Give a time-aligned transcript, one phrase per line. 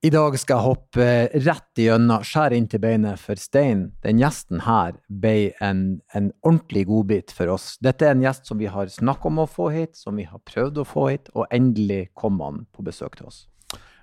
[0.00, 1.06] I dag skal jeg hoppe
[1.44, 5.82] rett igjennom, skjære inn til beinet, for Stein, den gjesten her, ble en,
[6.16, 7.74] en ordentlig godbit for oss.
[7.84, 10.40] Dette er en gjest som vi har snakket om å få hit, som vi har
[10.48, 13.42] prøvd å få hit, og endelig kom han på besøk til oss.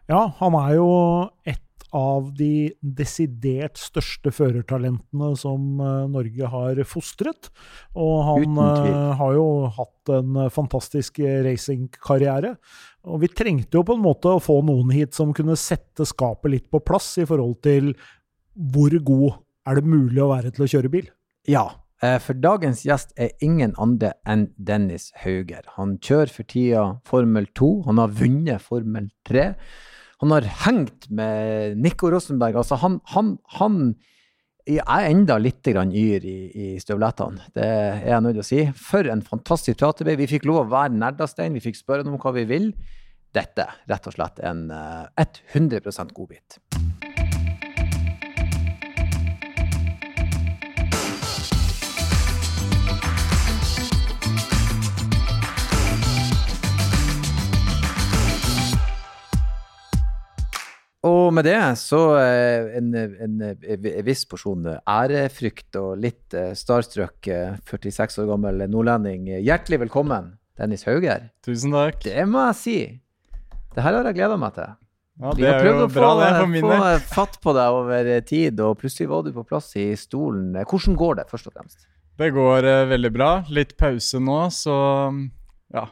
[0.05, 0.91] Ja, han er jo
[1.49, 1.63] et
[1.95, 7.49] av de desidert største førertalentene som uh, Norge har fostret.
[7.95, 9.47] Og han uh, har jo
[9.77, 12.55] hatt en fantastisk racingkarriere.
[13.07, 16.53] Og vi trengte jo på en måte å få noen hit som kunne sette skapet
[16.53, 17.93] litt på plass i forhold til
[18.57, 21.09] hvor god er det mulig å være til å kjøre bil?
[21.47, 21.65] Ja,
[22.01, 25.67] eh, for dagens gjest er ingen andre enn Dennis Hauger.
[25.77, 27.71] Han kjører for tida Formel 2.
[27.87, 29.51] Han har vunnet Formel 3.
[30.23, 32.57] Han har hengt med Nico Rosenberg.
[32.57, 33.81] Altså, han, han, han
[34.67, 38.61] er enda litt yr i, i støvlettene, det er jeg nødt til å si.
[38.75, 42.33] For en fantastisk teaterby, Vi fikk lov å være nerdastein, vi fikk spørre om hva
[42.35, 42.71] vi vil.
[43.35, 46.57] Dette rett og slett en 100 eh, godbit.
[61.07, 67.29] Og med det så eh, en, en, en, viss porsjon ærefrykt og litt eh, starstruck
[67.67, 69.29] 46 år gammel nordlending.
[69.45, 71.29] Hjertelig velkommen, Dennis Hauger.
[71.45, 72.01] Tusen takk.
[72.07, 72.79] Det må jeg si.
[73.75, 74.75] Det her har jeg gleda meg til.
[75.17, 76.83] Ja, det er jo bra, det, for min del.
[77.07, 80.51] Få fatt på deg over tid, og plutselig var du på plass i stolen.
[80.61, 81.87] Hvordan går det, først og fremst?
[82.17, 83.31] Det går uh, veldig bra.
[83.53, 84.75] Litt pause nå, så
[85.73, 85.87] ja,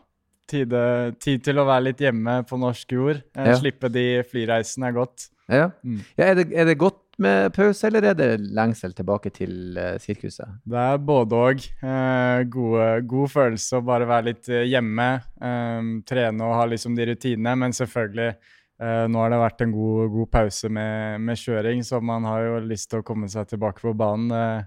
[0.49, 0.73] tid,
[1.21, 3.23] tid, til å være litt hjemme på norsk jord.
[3.35, 3.55] Eh, ja.
[3.59, 5.29] Slippe de flyreisene er godt.
[5.51, 5.69] Ja.
[5.85, 6.01] Mm.
[6.17, 9.93] ja er, det, er, det, godt med pause, eller er det lengsel tilbake til uh,
[10.01, 10.57] sirkuset?
[10.65, 11.63] Det er både òg.
[11.83, 12.41] Uh,
[13.05, 15.09] god følelse å bare være litt eh, hjemme.
[15.39, 19.75] um, trene og ha liksom de rutinene, men selvfølgelig uh, nå har det vært en
[19.75, 23.53] god, god pause med, med, kjøring, så man har jo lyst til å komme seg
[23.53, 24.65] tilbake på banen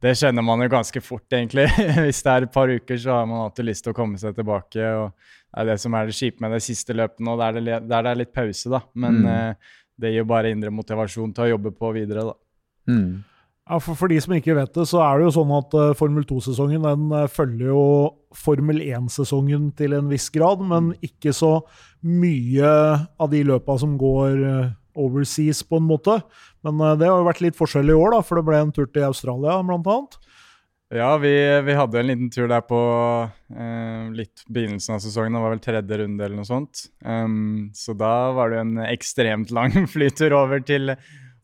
[0.00, 1.66] det kjenner man jo ganske fort, egentlig.
[2.06, 4.36] Hvis det er et par uker, så har man alltid lyst til å komme seg
[4.36, 4.80] tilbake.
[4.96, 7.80] og Det er det som er det kjipe med det siste løpet nå, der det,
[7.90, 8.72] der det er litt pause.
[8.72, 8.80] da.
[8.96, 9.32] Men mm.
[9.34, 12.30] eh, det gir jo bare indre motivasjon til å jobbe på videre.
[12.30, 12.38] da.
[12.88, 13.20] Mm.
[13.70, 15.92] Ja, for, for, de som ikke vet det, så er det jo sånn at uh,
[15.94, 17.84] Formel 2-sesongen den uh, følger jo
[18.34, 21.06] Formel 1-sesongen til en viss grad, men mm.
[21.06, 21.52] ikke så
[22.02, 22.72] mye
[23.20, 26.20] av de løpa som går uh, overseas, på en måte.
[26.66, 28.74] Men uh, det har jo vært litt forskjell i år, da, for det ble en
[28.74, 30.20] tur til Australia, blant annet.
[30.90, 31.30] Ja, vi,
[31.62, 32.78] vi hadde en liten tur der på
[33.54, 35.36] eh, litt begynnelsen av sesongen.
[35.36, 36.80] Det var vel tredje runde eller noe sånt.
[37.06, 40.96] Um, så da var det jo en ekstremt lang flytur over til,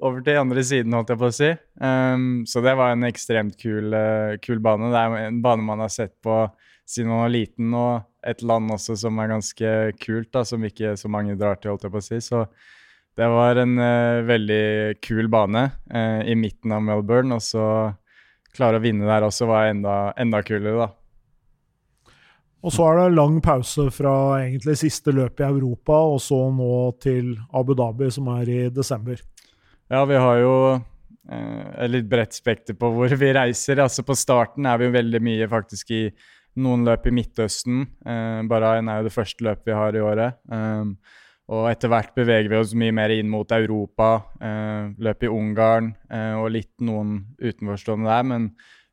[0.02, 1.52] over til andre siden, holdt jeg på å si.
[1.78, 4.90] Um, så det var en ekstremt kul, uh, kul bane.
[4.90, 6.42] Det er en bane man har sett på
[6.82, 10.96] siden man var liten, og et land også som er ganske kult, da, som ikke
[10.98, 12.18] så mange drar til, holdt jeg på å si.
[12.18, 12.42] Så
[13.16, 17.66] det var en uh, veldig kul bane uh, i midten av Melbourne, og så
[18.56, 20.93] klare å vinne der også var enda, enda kulere, da.
[22.66, 26.71] Og så er det lang pause fra egentlig siste løp i Europa, og så nå
[27.03, 29.21] til Abu Dhabi, som er i desember.
[29.93, 33.84] Ja, vi har jo eh, et litt bredt spekter på hvor vi reiser.
[33.84, 36.03] Altså På starten er vi jo veldig mye faktisk i
[36.59, 37.84] noen løp i Midtøsten.
[38.03, 40.41] Eh, Bahrain er jo det første løpet vi har i året.
[40.50, 40.97] Um,
[41.46, 44.08] og etter hvert beveger vi oss mye mer inn mot Europa.
[44.42, 48.48] Eh, løp i Ungarn eh, og litt noen utenforstående der, men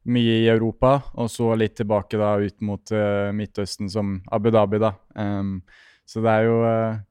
[0.06, 1.00] mye i Europa.
[1.18, 4.94] Og så litt tilbake da ut mot eh, Midtøsten, som Abu Dhabi, da.
[5.18, 5.62] Um,
[6.06, 7.02] så det er jo eh,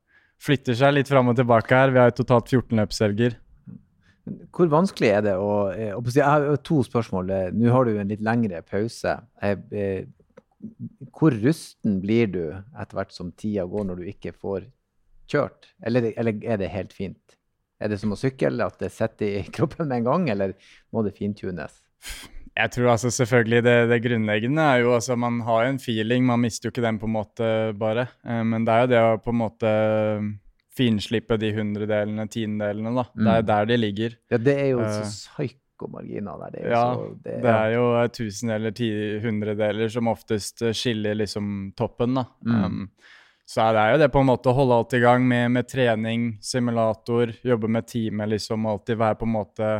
[0.42, 1.92] Flytter seg litt fram og tilbake her.
[1.94, 3.36] Vi har jo totalt 14 løpshelger.
[4.54, 7.30] Hvor vanskelig er det å eh, Jeg har to spørsmål.
[7.54, 9.16] Nå har du en litt lengre pause.
[9.42, 10.06] Eh,
[11.14, 14.66] hvor rusten blir du etter hvert som tida går, når du ikke får
[15.32, 15.72] kjørt?
[15.86, 17.38] Eller, eller, er det helt fint?
[17.82, 20.54] Er det som å sykle, at det sitter i kroppen med en gang, eller
[20.94, 21.80] må det fintunes?
[22.52, 26.42] Jeg tror altså selvfølgelig det, det grunnleggende er jo altså man har en feeling, man
[26.42, 27.48] mister jo ikke den på en måte
[27.80, 28.10] bare.
[28.28, 29.72] Eh, men det er jo det å på en måte
[30.76, 33.06] finslippe de hundredelene, tiendedelene, da.
[33.12, 33.24] Mm.
[33.24, 34.16] Det er der de ligger.
[34.32, 35.48] Ja, det er jo uh, så
[35.82, 36.52] psykomarginer der.
[36.54, 38.90] Det er ja, så, det, det, er jo tusendeler, ti,
[39.24, 42.24] hundredeler som oftest skiller liksom toppen, da.
[42.46, 42.62] Mm.
[42.64, 42.86] Um,
[43.52, 45.66] så det er jo det på en måte å holde alt i gang med, med
[45.68, 48.64] trening, simulator, jobbe med teamet, liksom.
[48.70, 49.72] Alltid være på en måte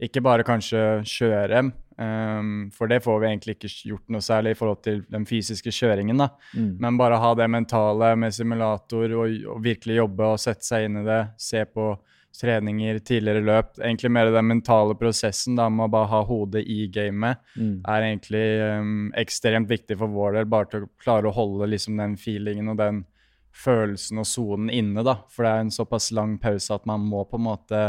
[0.00, 0.80] Ikke bare kanskje
[1.10, 1.60] kjøre,
[1.98, 5.72] um, for det får vi egentlig ikke gjort noe særlig i forhold til den fysiske
[5.74, 6.28] kjøringen, da.
[6.54, 6.76] Mm.
[6.84, 11.00] Men bare ha det mentale med simulator og, og, virkelig jobbe og sette seg inn
[11.02, 11.18] i det.
[11.42, 11.90] Se på
[12.38, 13.74] treninger, tidligere løp.
[13.82, 17.76] Egentlig mer den mentale prosessen da, med å bare ha hodet i gamet mm.
[17.82, 18.46] er egentlig
[18.78, 20.50] um, ekstremt viktig for vår del.
[20.54, 23.04] Bare til å klare å holde liksom, den feelingen og den
[23.58, 25.18] følelsen og sonen inne, da.
[25.32, 27.82] For det er en såpass lang pause at man må på en måte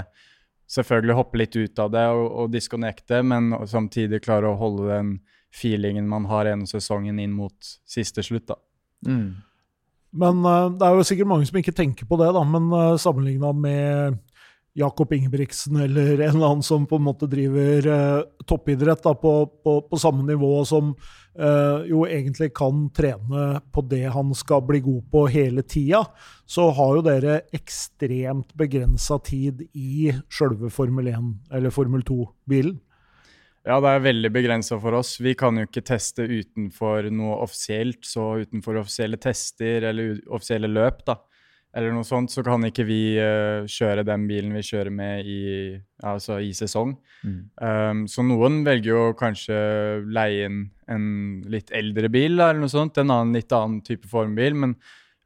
[0.70, 5.14] selvfølgelig hoppe litt ut av det og, og disconnecte, men samtidig klare å holde den
[5.56, 8.60] feelingen man har gjennom sesongen inn mot siste slutt, da.
[9.08, 9.30] Mm.
[10.20, 12.98] Men uh, det er jo sikkert mange som ikke tenker på det, da, men uh,
[13.02, 14.20] sammenligna med
[14.78, 19.34] Jakob Ingebrigtsen eller en eller annen som på en måte driver uh, toppidrett da, på,
[19.64, 20.94] på, på, samme nivå, som
[21.88, 26.02] jo egentlig kan trene på det han skal bli god på hele tida,
[26.44, 32.78] så har jo dere ekstremt begrensa tid i sjølve Formel 1 eller Formel 2-bilen.
[33.68, 35.18] Ja, det er veldig begrensa for oss.
[35.22, 38.00] Vi kan jo ikke teste utenfor noe offisielt.
[38.08, 41.20] Så utenfor offisielle tester eller offisielle løp, da,
[41.78, 45.42] eller noe sånt, så kan ikke vi uh, kjøre den bilen vi kjører med i,
[46.02, 46.96] altså i sesong.
[47.22, 47.42] Mm.
[47.62, 49.60] Um, så noen velger jo kanskje
[50.10, 51.06] leie inn en
[51.52, 54.76] litt eldre bil eller noe sånt, en annen, litt annen type formbil, men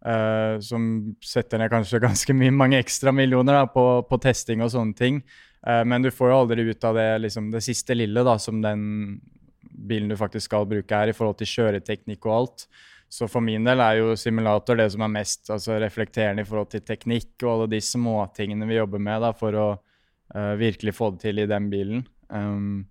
[0.03, 4.73] uh, som setter ned kanskje ganske mye, mange ekstra millioner da, på, på, testing og
[4.75, 5.23] sånne ting.
[5.63, 8.59] Uh, men du får jo aldri ut av det, liksom, det siste lille da, som
[8.63, 9.21] den
[9.63, 12.67] bilen du faktisk skal bruke, er i forhold til kjøreteknikk og alt.
[13.13, 16.71] Så for min del er jo simulator det som er mest altså, reflekterende i forhold
[16.71, 21.11] til teknikk og alle de småtingene vi jobber med da, for å uh, virkelig få
[21.13, 22.01] det til i den bilen.
[22.33, 22.87] Um,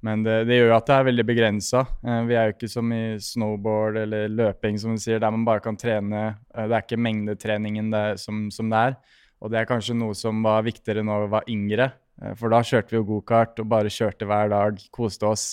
[0.00, 1.84] men det, det, gjør jo at det er veldig begrensa.
[2.00, 5.36] Uh, eh, vi er jo ikke som i snowboard eller løping, som du sier, der
[5.36, 6.24] man bare kan trene.
[6.56, 9.00] Uh, det er ikke mengdetreningen det, som, som, det er.
[9.44, 11.94] Og det er kanskje noe som var viktigere når vi var yngre.
[12.36, 15.50] for da kjørte vi jo gokart og bare kjørte hver dag, koste oss.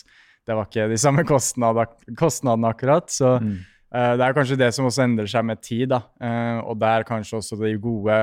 [0.48, 3.12] Det var ikke de samme kostnadene, akkurat.
[3.12, 3.57] så mm.
[3.98, 6.04] Uh, det er kanskje det som også endrer seg med tid, da.
[6.22, 8.20] Uh, og der kanskje også de gode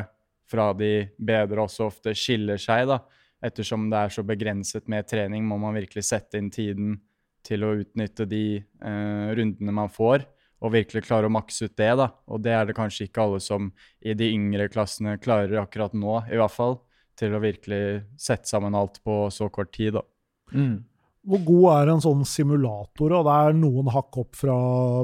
[0.50, 3.00] fra de bedre også ofte skiller seg, da.
[3.44, 6.94] Ettersom det er så begrenset med trening, må man virkelig sette inn tiden
[7.44, 10.24] til å utnytte de uh, rundene man får,
[10.64, 12.08] og virkelig klare å makse ut det, da.
[12.30, 13.68] Og det er det kanskje ikke alle som
[14.00, 16.78] i de yngre klassene klarer akkurat nå, i hvert fall.
[17.18, 17.82] Til å virkelig
[18.18, 20.06] sette sammen alt på så kort tid, da.
[20.54, 20.78] Mm.
[21.24, 23.12] Hvor god er en sånn simulator?
[23.16, 24.56] Og det er noen hakk opp fra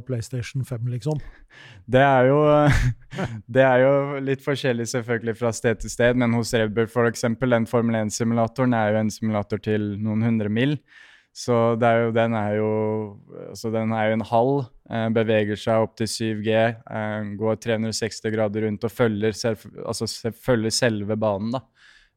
[0.05, 1.21] PlayStation 5, liksom?
[1.91, 2.41] Det er jo,
[3.57, 3.93] det er jo
[4.25, 8.93] litt forskjellig selvfølgelig fra sted til sted, men hos Bull f.eks., den Formel 1-simulatoren er
[8.93, 10.77] jo en simulator til noen hundre mil.
[11.33, 12.71] Så er jo, den er jo
[13.49, 14.55] altså den er jo en halv,
[14.91, 19.37] eh, beveger seg opp til 7G, eh, går 360 grader rundt og følger,
[19.87, 21.55] altså, følger selve banen.
[21.55, 21.63] da.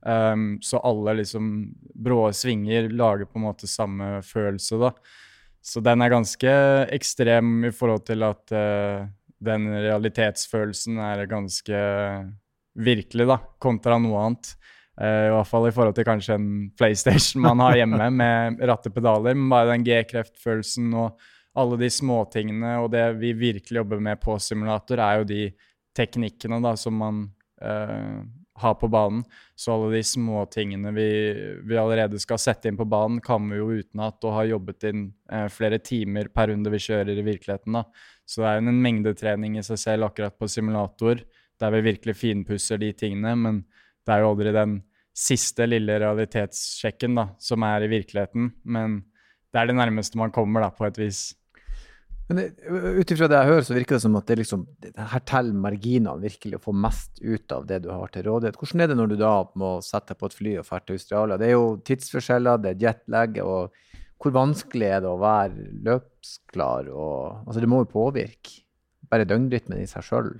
[0.05, 1.45] Um, så alle liksom
[1.95, 4.91] brå svinger lager på en måte samme følelse, da.
[5.63, 6.53] Så den er ganske
[6.91, 9.05] ekstrem i forhold til at uh,
[9.43, 11.79] den realitetsfølelsen er ganske
[12.73, 14.51] virkelig, da, kontra noe annet.
[14.99, 19.39] Uh, I hvert fall i forhold til kanskje en PlayStation man har hjemme med rattepedaler.
[19.39, 21.23] Men bare den G-kreftfølelsen og
[21.55, 25.43] alle de småtingene og det vi virkelig jobber med på simulator, er jo de
[25.95, 27.27] teknikkene da, som man
[27.63, 28.19] uh,
[28.61, 29.23] ha på banen.
[29.55, 31.07] Så alle de små tingene vi,
[31.65, 35.05] vi, allerede skal sette inn på banen, kan vi jo utenat og har jobbet inn
[35.31, 37.79] eh, flere timer per runde vi kjører i virkeligheten.
[37.79, 37.85] da.
[38.25, 41.23] Så det er en mengdetrening i seg selv akkurat på simulator,
[41.59, 43.35] der vi virkelig finpusser de tingene.
[43.39, 43.63] Men
[44.05, 44.81] det er jo aldri den
[45.13, 48.51] siste lille realitetssjekken da, som er i virkeligheten.
[48.63, 49.01] Men
[49.53, 51.31] det er det nærmeste man kommer, da, på et vis.
[52.29, 54.61] Men ut ifra det jeg hører, så virker det som at det liksom,
[54.95, 58.59] her teller marginene virkelig å få mest ut av det du har til rådighet.
[58.59, 60.99] Hvordan er det når du da må sette deg på et fly og dra til
[60.99, 61.39] Australia?
[61.41, 63.41] Det er jo tidsforskjeller, det er jetlag.
[63.43, 63.75] og
[64.23, 66.89] Hvor vanskelig er det å være løpsklar?
[66.95, 68.61] Og, altså det må jo påvirke
[69.11, 70.33] bare døgnrytmen i seg sjøl.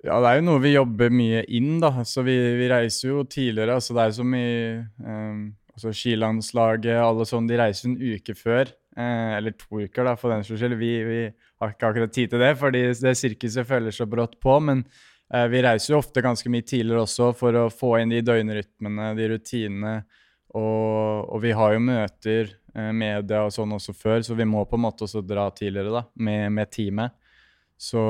[0.00, 1.92] Ja, det er jo noe vi jobber mye inn, da.
[2.08, 3.76] Så vi, vi reiser jo tidligere.
[3.76, 4.50] altså Det er jo som i
[5.04, 5.42] um,
[5.74, 8.72] altså skilandslaget, alle sånn, de reiser en uke før.
[8.96, 10.76] Eh, eller to uker, da, for den saks skyld.
[10.80, 11.20] Vi, vi,
[11.60, 14.56] har ikke akkurat tid til det, fordi det sirkuset følger så brått på.
[14.66, 14.82] Men
[15.32, 19.12] eh, vi reiser jo ofte ganske mye tidligere også for å få inn de døgnrytmene,
[19.18, 19.94] de rutinene.
[20.58, 24.48] Og, og vi har jo møter eh, med det og sånn også før, så vi
[24.48, 27.14] må på en måte også dra tidligere da, med, med teamet.
[27.80, 28.02] Så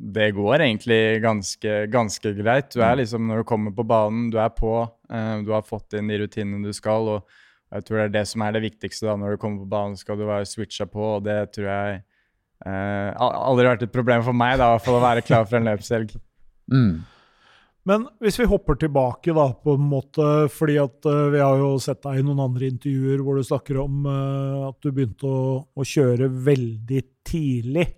[0.00, 2.72] det går egentlig ganske, ganske greit.
[2.72, 2.98] Du er mm.
[3.02, 4.74] liksom, Når du kommer på banen, du er på,
[5.12, 7.08] eh, du har fått inn de rutinene du skal.
[7.14, 7.38] og
[7.70, 9.98] jeg tror det er det som er det viktigste da, når du kommer på banen.
[9.98, 12.00] skal du være switcha på, og det tror jeg
[12.66, 16.16] eh, aldri vært et problem for meg, da, for å være klar for en løpshelg.
[16.70, 17.00] Mm.
[17.88, 20.24] Men hvis vi hopper tilbake, da, på en måte,
[20.54, 23.80] fordi at uh, vi har jo sett deg i noen andre intervjuer hvor du snakker
[23.82, 27.88] om uh, at du begynte å, å kjøre veldig tidlig.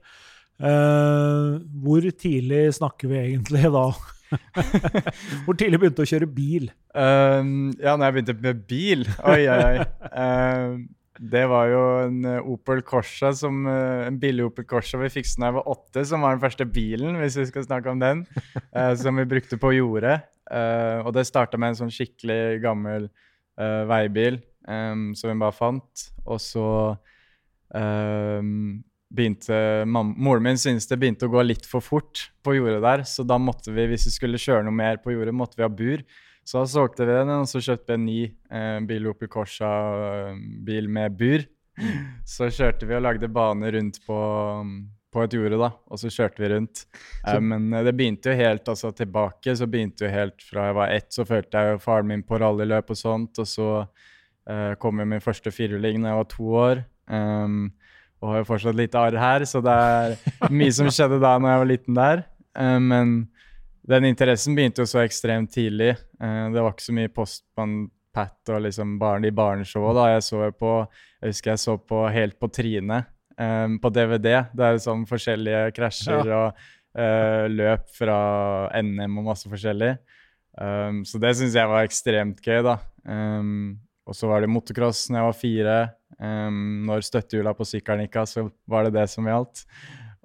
[0.56, 3.84] Uh, hvor tidlig snakker vi egentlig da?
[5.44, 6.66] Hvor tidlig begynte du å kjøre bil?
[6.94, 9.86] Um, ja, når jeg begynte med bil Oi, oi, oi.
[10.10, 10.82] Um,
[11.22, 15.38] Det var jo en uh, Opel Corsa, som, uh, en billig Opel Corsa vi fikset
[15.38, 18.24] da jeg var åtte, som var den første bilen, hvis vi skal snakke om den,
[18.72, 20.22] uh, som vi brukte på jordet.
[21.04, 23.06] og det starta med en sånn skikkelig gammel
[23.88, 26.06] veibil um, som vi bare fant.
[26.26, 26.66] Og så
[27.74, 33.04] um, begynte Moren min syntes det begynte å gå litt for fort på jordet der,
[33.08, 35.72] så da måtte vi, hvis vi skulle kjøre noe mer på jordet, måtte vi ha
[35.72, 36.04] bur.
[36.44, 40.88] Så da solgte vi den, og så kjøpte vi en ny eh, bil Opel Corsa-bil
[40.88, 41.44] eh, med bur.
[42.28, 44.16] Så kjørte vi og lagde bane rundt på,
[45.12, 46.82] på et jorde, da, og så kjørte vi rundt.
[47.28, 50.78] Eh, men eh, det begynte jo helt altså tilbake, så begynte jo helt fra jeg
[50.80, 53.68] var ett, så følte jeg jo faren min på rallyløp og sånt, og så
[54.50, 56.84] eh, kom jo min første firehjuling da jeg var to år.
[57.12, 57.64] Um,
[58.22, 61.52] og har jo fortsatt litt arr her, så det er mye som skjedde da når
[61.52, 62.22] jeg var liten der.
[62.54, 63.16] Uh, men
[63.90, 65.96] den interessen begynte jo så ekstremt tidlig.
[66.22, 67.80] Uh, det var ikke så mye Postman
[68.12, 70.06] Pat og liksom barn i barneshowet da.
[70.12, 73.08] Jeg så på Jeg husker jeg så på Helt på trynet
[73.40, 74.28] um, på DVD.
[74.52, 76.42] Det er jo sånn forskjellige krasjer ja.
[76.44, 76.68] og
[77.48, 78.16] løp fra
[78.84, 79.94] NM og masse forskjellig.
[81.08, 82.74] Så det syns jeg var ekstremt gøy, da.
[84.08, 85.76] Og så var det motocross når jeg var fire.
[86.18, 89.64] Um, når støttehjula på sykkelen gikk av, så var det det som gjaldt.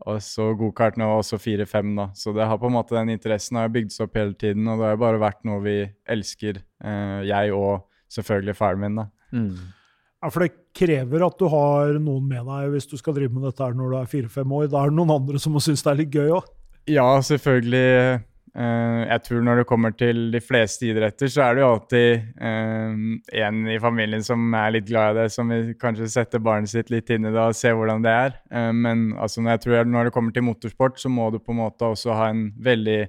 [0.07, 2.10] Og så gokarten og også fire-fem, da.
[2.17, 4.77] Så det har på en måte den interessen har bygd seg opp hele tiden, og
[4.77, 5.79] det har jo bare vært noe vi
[6.10, 9.07] elsker, uh, jeg og selvfølgelig faren min, da.
[9.34, 9.74] Mm.
[10.17, 13.43] Ja, For det krever at du har noen med deg hvis du skal drive med
[13.46, 14.69] dette her når du er fire-fem år.
[14.72, 16.48] Da er det noen andre som må synes det er litt gøy òg?
[16.89, 18.22] Ja, selvfølgelig.
[18.58, 22.24] Uh, jeg tror når det kommer til de fleste idretter, så er det jo alltid
[22.42, 23.04] uh,
[23.44, 26.90] en i familien som er litt glad i det, som vil kanskje sette barnet sitt
[26.90, 28.40] litt inn i det og se hvordan det er.
[28.50, 31.54] Uh, men altså, når, jeg tror når det kommer til motorsport, så må du på
[31.54, 33.02] en måte også ha en veldig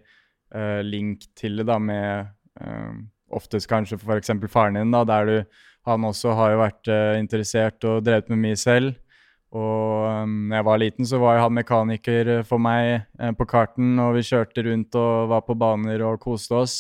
[0.81, 2.31] link til det, da, med
[3.37, 4.31] oftest kanskje f.eks.
[4.49, 6.89] faren din, da, der du Han også har jo vært
[7.21, 8.95] interessert og drevet med mye selv.
[9.57, 13.97] Og når jeg var liten, så var han mekaniker eh, for meg eh, på karten,
[14.03, 16.75] og vi kjørte rundt og var på baner og koste oss.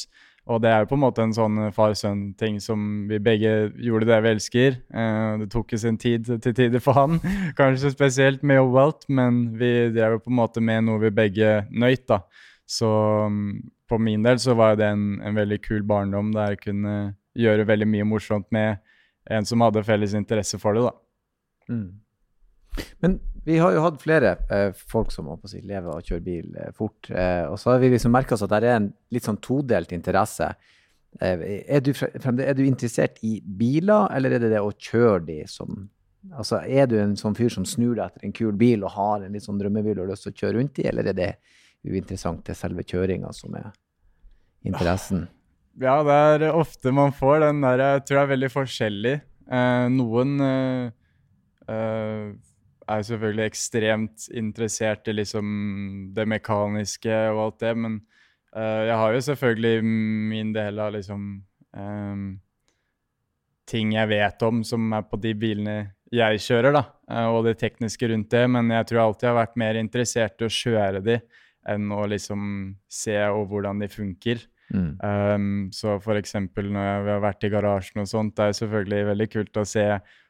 [0.49, 3.51] Og det er jo på en måte en sånn far-sønn-ting som vi begge
[3.85, 4.77] gjorde det vi elsker.
[4.89, 7.19] Eh, det tok jo sin tid til tider for han,
[7.59, 11.03] kanskje spesielt med jobb og alt, men vi drev jo på en måte med noe
[11.07, 12.23] vi begge nøyt, da.
[12.69, 12.89] Så
[13.29, 16.97] um, på min del så var det en, en veldig kul barndom der jeg kunne
[17.39, 18.83] gjøre veldig mye morsomt med
[19.33, 20.93] en som hadde felles interesse for det, da.
[21.73, 21.89] Mm.
[23.03, 26.73] Men vi har jo hatt flere eh, folk som si, lever og kjører bil eh,
[26.77, 27.11] fort.
[27.11, 29.95] Eh, og så har vi liksom merka oss at det er en litt sånn todelt
[29.97, 30.51] interesse.
[31.21, 35.45] Eh, er, du, er, du, interessert i biler, eller er det det å kjøre de
[35.51, 35.87] som
[36.35, 39.23] Altså, Er du en sånn fyr som snur deg etter en kul bil og har
[39.23, 41.29] en litt sånn drømmebil og har lyst til å kjøre rundt i, eller er det
[41.87, 43.69] uinteressant til selve kjøringa som er
[44.67, 45.23] interessen?
[45.79, 49.15] Ja, det er ofte man får den der Jeg tror det er veldig forskjellig.
[49.47, 50.91] Eh, noen eh,
[52.89, 55.49] er selvfølgelig ekstremt interessert i liksom
[56.17, 58.01] det mekaniske og alt det, men
[58.57, 59.85] uh, jeg har jo selvfølgelig
[60.33, 61.25] min del av liksom
[61.77, 62.29] um,
[63.69, 65.79] ting jeg vet om som er på de bilene
[66.15, 69.41] jeg kjører, da, uh, og det tekniske rundt det, men jeg tror jeg alltid har
[69.43, 71.19] vært mer interessert i å kjøre de
[71.69, 72.47] enn å liksom
[72.89, 74.41] se og hvordan de funker.
[74.69, 74.97] Mm.
[75.01, 79.11] Um, så for eksempel når vi har vært i garasjen og sånt, det er selvfølgelig
[79.13, 79.85] veldig kult å se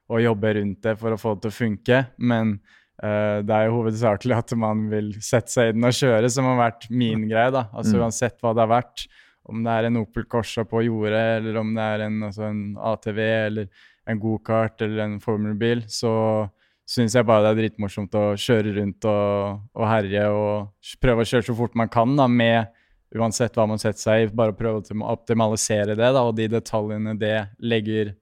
[0.09, 2.03] og jobbe rundt det for å få det til å funke.
[2.19, 2.57] Men
[3.03, 6.49] uh, det er jo hovedsakelig at man vil sette seg i den og kjøre, som
[6.49, 7.53] har vært min greie.
[7.55, 7.67] da.
[7.73, 8.03] Altså mm.
[8.05, 9.07] Uansett hva det har vært,
[9.49, 12.63] om det er en Opel Corsa på jordet, eller om det er en, altså en
[12.91, 16.13] ATV eller en gokart eller en formelbil, så
[16.89, 21.29] syns jeg bare det er dritmorsomt å kjøre rundt og, og, herje og prøve å
[21.29, 22.73] kjøre så fort man kan da, med
[23.17, 24.31] uansett hva man setter seg i.
[24.33, 28.15] Bare prøve å optimalisere det da, og de detaljene det, legger,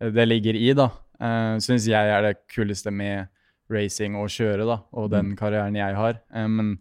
[0.00, 0.72] det ligger i.
[0.76, 0.88] da
[1.20, 3.30] uh, eh, syns jeg er det kuleste med
[3.70, 5.36] racing og kjøre, da, og den mm.
[5.38, 6.20] karrieren jeg har.
[6.34, 6.74] Uh, men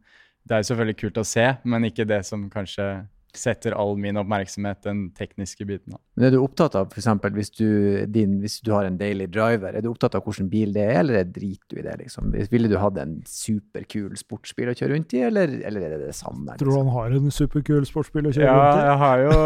[0.48, 2.88] det er selvfølgelig kult å se, men ikke det som kanskje
[3.36, 5.94] setter all min oppmerksomhet den tekniske biten.
[5.94, 6.02] av.
[6.16, 7.08] Men Er du opptatt av f.eks.
[7.36, 11.00] Hvis, hvis du har en daily driver, er du opptatt av hvilken bil det er,
[11.04, 11.98] eller driter du i det?
[12.04, 12.34] liksom?
[12.52, 16.18] Ville du hatt en superkul sportsbil å kjøre rundt i, eller, eller er det det
[16.18, 16.48] samme?
[16.48, 16.64] Liksom?
[16.64, 18.82] Tror du han har en superkul sportsbil å kjøre ja, rundt i?
[18.82, 19.38] Ja, jeg har jo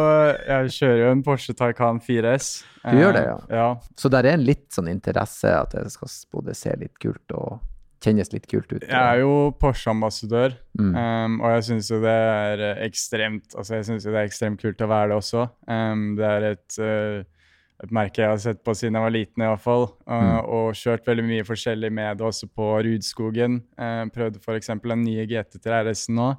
[0.53, 2.53] Jeg kjører jo en Porsche Taycan 4S.
[2.83, 3.37] Du gjør det, ja.
[3.49, 3.69] Eh, ja.
[3.99, 7.61] Så der er en litt sånn interesse at det skal både se litt kult og
[8.03, 8.83] kjennes litt kult ut.
[8.83, 10.89] Jeg er jo Porsche-ambassadør, mm.
[10.91, 14.63] um, og jeg syns jo det er ekstremt altså jeg synes jo det er ekstremt
[14.63, 15.45] kult å være det også.
[15.69, 17.45] Um, det er et, uh,
[17.83, 19.87] et, merke jeg har sett på siden jeg var liten, i hvert fall.
[20.07, 20.51] Uh, mm.
[20.57, 23.61] Og kjørt veldig mye forskjellig med det også på Rudskogen.
[23.79, 24.75] Uh, prøvde f.eks.
[24.83, 26.33] den nye GT3 RS-en nå.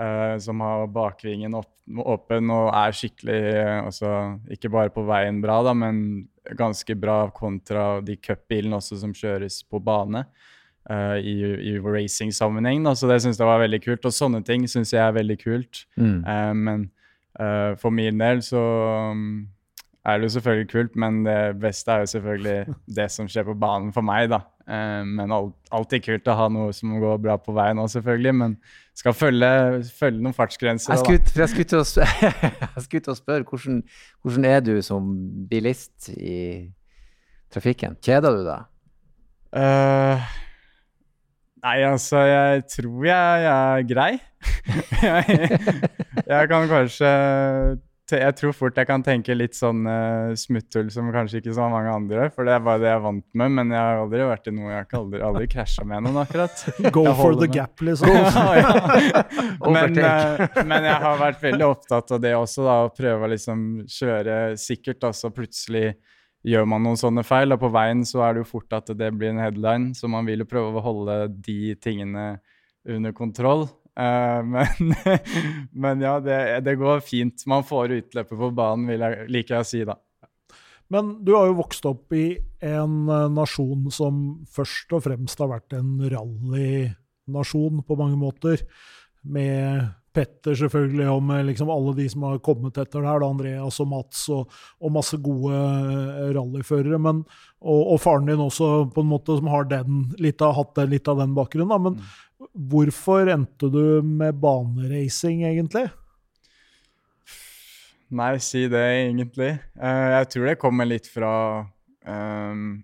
[0.00, 4.12] Uh, som har bakvingen opp, åpen og er skikkelig uh, altså,
[4.50, 5.98] Ikke bare på veien bra, da, men
[6.56, 10.24] ganske bra kontra de cupbilene også som kjøres på bane
[10.90, 11.36] uh, i,
[11.72, 12.86] i racing-sammenheng.
[12.96, 14.08] Så det syns jeg var veldig kult.
[14.08, 15.86] Og sånne ting syns jeg er veldig kult.
[15.96, 16.20] Mm.
[16.58, 16.90] men
[17.80, 18.60] for min del så
[19.08, 19.46] um,
[20.04, 23.54] er det jo selvfølgelig kult, men det beste er jo selvfølgelig det som skjer på
[23.54, 24.42] banen for meg, da.
[24.66, 28.34] Uh, men alt, alltid kult å ha noe som går bra på veien òg, selvfølgelig.
[28.40, 28.56] Men
[28.98, 29.50] skal følge,
[29.96, 30.94] følge noen fartsgrenser.
[30.94, 31.04] Jeg
[31.48, 33.80] skulle, til å spørre, spørre hvordan,
[34.22, 35.08] hvordan, er du som
[35.50, 36.36] bilist i
[37.54, 37.96] trafikken?
[38.02, 38.68] Kjeder du deg?
[39.52, 40.30] Uh,
[41.66, 44.12] nei, altså, jeg tror jeg, jeg er grei.
[45.06, 45.58] jeg,
[46.34, 47.14] jeg kan kanskje
[48.12, 51.92] jeg tror fort jeg kan tenke litt sånn uh, smutthull som kanskje ikke så mange
[51.92, 52.28] andre.
[52.34, 53.54] For det er bare det jeg er vant med.
[53.58, 56.64] Men jeg har aldri vært i noe Jeg har aldri, aldri krasja med noen, akkurat.
[56.94, 58.12] Go for the gap, liksom.
[58.12, 58.72] ja, ja.
[59.64, 62.78] men, uh, men, jeg har vært veldig opptatt av det også, da.
[62.86, 65.08] Å prøve å liksom kjøre sikkert.
[65.16, 65.94] så plutselig
[66.46, 69.12] gjør man noen sånne feil, og på veien så er det jo fort at det
[69.14, 69.92] blir en headline.
[69.98, 72.26] Så man vil jo prøve å holde de tingene
[72.88, 73.68] under kontroll.
[73.92, 74.94] Uh, men,
[75.70, 77.46] men, ja, det, det, går fint.
[77.50, 79.98] Man får utløpet på banen, vil jeg, liker jeg å si, da.
[80.92, 82.34] Men du har jo vokst opp i
[82.68, 88.66] en uh, nasjon som først og fremst har vært en rallynasjon på mange måter.
[89.22, 93.30] Med Petter selvfølgelig, og med liksom alle de som har kommet etter det her, da,
[93.32, 97.00] Andreas og Mats og, og masse gode uh, rallyførere.
[97.00, 97.22] Men,
[97.62, 101.08] og, og, faren din også, på en måte, som har den, litt av, hatt litt
[101.08, 101.72] av den bakgrunnen.
[101.72, 101.80] Da.
[101.80, 102.12] Men mm.
[102.72, 105.86] Hvorfor endte du med baneracing, egentlig?
[108.12, 109.52] Nei, si det, egentlig.
[109.78, 111.34] Uh, jeg tror det kommer litt fra
[112.04, 112.82] um,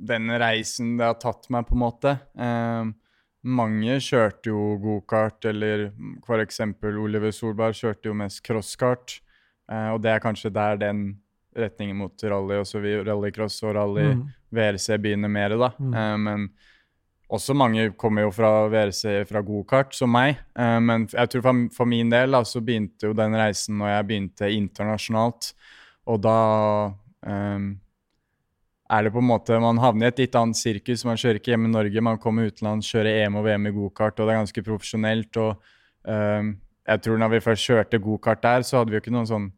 [0.00, 2.16] den reisen det har tatt meg, på en måte.
[2.38, 2.94] Um,
[3.42, 5.88] mange kjørte jo gokart, eller
[6.26, 6.60] f.eks.
[6.90, 9.20] Oliver Solberg kjørte jo mest crosskart.
[9.70, 11.04] Eh, og det er kanskje der den
[11.56, 14.26] retningen mot rally, også rallycross og rally mm.
[14.54, 15.72] VRC begynner mer, da.
[15.78, 15.94] Mm.
[15.94, 16.46] Eh, men
[17.30, 20.40] også mange kommer jo fra VRC fra gokart, som meg.
[20.58, 23.94] Eh, men jeg tror for, for min del da, så begynte jo den reisen når
[23.94, 25.52] jeg begynte internasjonalt.
[26.10, 26.38] Og da
[27.22, 27.72] um,
[28.90, 31.04] er det på en måte Man havner i et litt annet sirkus.
[31.06, 34.18] Man kjører ikke hjemme i Norge, man kommer utenlands, kjører EM og VM i gokart,
[34.18, 35.40] og det er ganske profesjonelt.
[35.40, 35.62] og
[36.10, 36.50] uh,
[36.90, 39.48] jeg tror når vi først kjørte gokart der, så hadde vi jo ikke noen sånn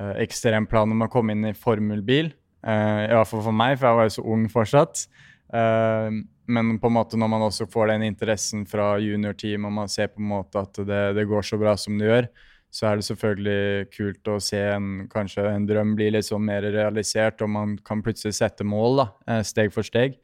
[0.00, 2.32] uh, ekstrem plan om å komme inn i formelbil.
[2.64, 5.04] Uh, I hvert fall for meg, for jeg var jo så ung fortsatt.
[5.52, 9.92] Uh, men på en måte når man også får den interessen fra juniorteam, og man
[9.92, 12.30] ser på en måte at det, det, går så bra som det gjør,
[12.70, 16.66] så er det selvfølgelig kult å se en, kanskje en drøm bli litt sånn mer
[16.70, 20.20] realisert, og man kan plutselig sette mål da, eh, steg for steg.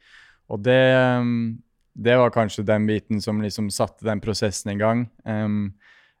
[0.47, 0.79] Og det,
[1.23, 1.57] mm,
[2.07, 5.07] det var kanskje den biten som liksom satte den prosessen i gang.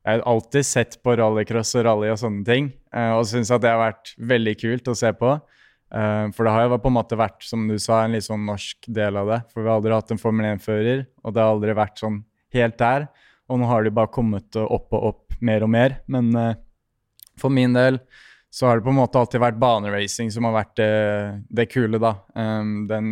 [0.07, 3.59] Jeg har alltid sett på rallycross og rally og sånne ting, uh, og syns at
[3.59, 5.33] det har vært veldig kult å se på.
[5.91, 8.45] Uh, for det har jo på en måte vært, som du sa, en litt sånn
[8.47, 9.41] norsk del av det.
[9.51, 12.21] For vi har aldri hatt en Formel 1-fører, og det har aldri vært sånn
[12.55, 13.09] helt der.
[13.51, 15.99] Og nå har de bare kommet opp og opp mer og mer.
[16.11, 16.53] Men uh,
[17.39, 17.99] for min del
[18.53, 20.93] så har det på en måte alltid vært baneracing som har vært det,
[21.49, 22.15] det kule, da.
[22.33, 23.11] Um, den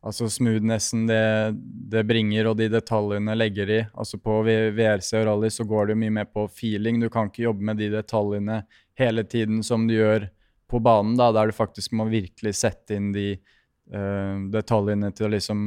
[0.00, 1.52] altså smoothnessen det,
[1.92, 3.80] det, bringer, og de detaljene legger i.
[3.92, 7.00] Altså på VRC og rally så går det mye mer på feeling.
[7.02, 8.62] Du kan ikke jobbe med de detaljene
[8.98, 10.30] hele tiden som du gjør
[10.70, 15.34] på banen, da, der du faktisk må virkelig sette inn de uh, detaljene til å
[15.34, 15.64] liksom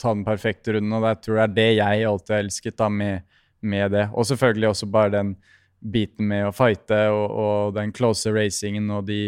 [0.00, 0.96] ta den perfekte runden.
[0.96, 4.06] Og jeg tror det er det jeg alltid har elsket da, med, med, det.
[4.12, 5.34] Og selvfølgelig også bare den
[5.80, 9.20] biten med å fighte og, og den close racingen og de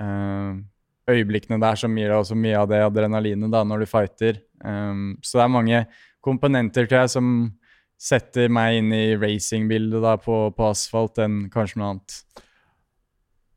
[0.00, 0.56] uh,
[1.06, 4.40] øyeblikkene der som gir deg også mye av det adrenalinet da, når du fighter.
[4.64, 5.84] Um, så det er mange
[6.24, 7.30] komponenter tror jeg, som
[7.96, 12.18] setter meg inn i racingbildet på, på asfalt enn kanskje noe annet.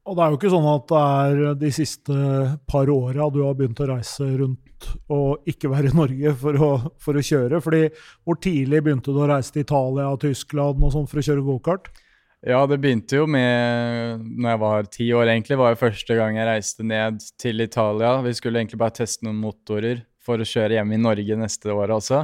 [0.09, 2.19] Og det er jo ikke sånn at det er de siste
[2.69, 4.68] par åra du har begynt å reise rundt
[5.11, 6.69] og ikke være i Norge for å,
[7.01, 7.61] for å, kjøre.
[7.63, 7.87] fordi
[8.23, 11.45] Hvor tidlig begynte du å reise til Italia og Tyskland og sånt for å kjøre
[11.45, 11.91] gokart?
[12.47, 15.57] Ja, det begynte jo med når jeg var ti år, egentlig.
[15.59, 18.13] var jo første gang jeg reiste ned til Italia.
[18.23, 21.91] Vi skulle egentlig bare teste noen motorer for å kjøre hjemme i Norge neste år
[21.97, 22.23] også.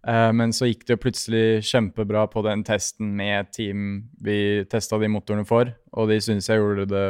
[0.00, 4.96] Uh, men så gikk det jo plutselig kjempebra på den testen med team vi testa
[4.96, 7.04] de motorene for, og de syntes jeg gjorde det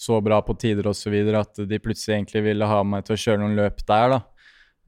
[0.00, 1.14] så bra på tider osv.
[1.36, 4.16] at de plutselig egentlig ville ha meg til å kjøre noen løp der.
[4.16, 4.20] da.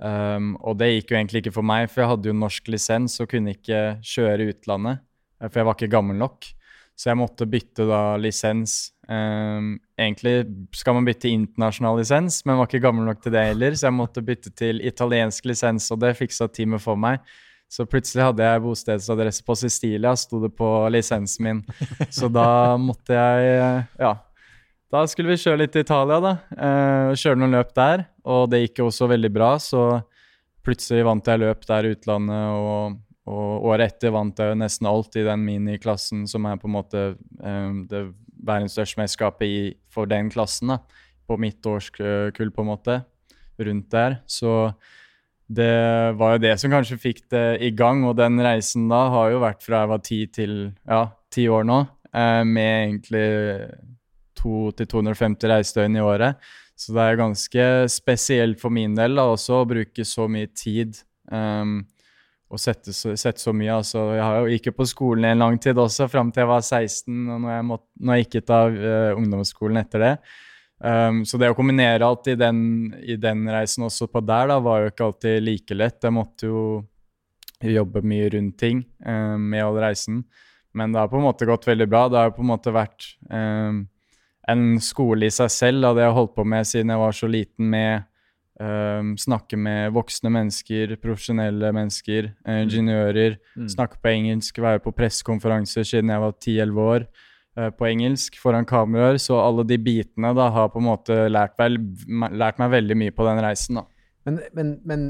[0.03, 3.20] Um, og det gikk jo egentlig ikke for meg, for jeg hadde jo norsk lisens
[3.22, 5.05] og kunne ikke kjøre i utlandet.
[5.38, 6.48] Eh, for jeg var ikke gammel nok.
[6.98, 8.92] Så jeg måtte bytte da lisens.
[9.09, 10.46] Um, egentlig
[10.77, 13.96] skal man bytte internasjonal lisens, men var ikke gammel nok til det heller, så jeg
[13.96, 17.20] måtte bytte til italiensk lisens, og det fiksa teamet for meg.
[17.72, 21.62] Så plutselig hadde jeg bostedsadresse på Sicilia, sto det på lisensen min.
[22.12, 24.16] Så da måtte jeg Ja.
[24.92, 26.31] Da skulle vi kjøre litt til Italia, da.
[26.52, 28.05] Eh, kjøre noen løp der.
[28.28, 30.02] Og det gikk jo også veldig bra, så
[30.62, 32.59] plutselig vant jeg løp der i utlandet.
[32.61, 32.98] Og,
[33.33, 36.74] og året etter vant jeg jo nesten alt i den miniklassen som er på en
[36.74, 38.02] måte eh, det
[38.44, 39.33] verdensstørste
[39.88, 40.74] for den klassen.
[40.74, 40.83] da,
[41.24, 42.98] På mitt årskull, på en måte.
[43.62, 44.18] Rundt der.
[44.26, 44.74] Så
[45.48, 48.05] det var jo det som kanskje fikk det i gang.
[48.05, 51.64] Og den reisen da har jo vært fra jeg var ti til ja, ti år
[51.64, 51.81] nå,
[52.12, 53.24] eh, med egentlig
[54.42, 56.52] 200-250 reisedøgn i året.
[56.78, 60.98] Så det er ganske spesielt for min del da, også å bruke så mye tid
[61.31, 61.83] um,
[62.52, 63.72] og sette så, sette så, mye.
[63.78, 66.50] Altså, jeg har jo gikk på skolen i en lang tid også, fram til jeg
[66.50, 70.14] var 16, og når jeg, måtte, når jeg gikk ut av uh, ungdomsskolen etter det.
[70.83, 72.59] Um, så det å kombinere alt i den,
[72.98, 76.00] i den, reisen også på der, da, var jo ikke alltid like lett.
[76.02, 76.64] Jeg måtte jo
[77.62, 80.24] jobbe mye rundt ting um, med all reisen.
[80.74, 82.07] Men det har på en måte gått veldig bra.
[82.11, 83.85] Det har på en måte vært um,
[84.50, 87.14] en skole i seg selv, da, det jeg har holdt på med siden jeg var
[87.16, 88.09] så liten, med
[88.61, 93.68] um, snakke med voksne mennesker, profesjonelle mennesker, uh, ingeniører, mm.
[93.76, 98.68] snakke på engelsk, være på pressekonferanser siden jeg var 10-11 år uh, på engelsk foran
[98.68, 99.20] kameraer.
[99.22, 101.78] Så alle de bitene da har på en måte lært, vel,
[102.35, 103.83] lært meg veldig mye på den reisen.
[103.83, 103.88] da.
[104.26, 105.07] Men, men, men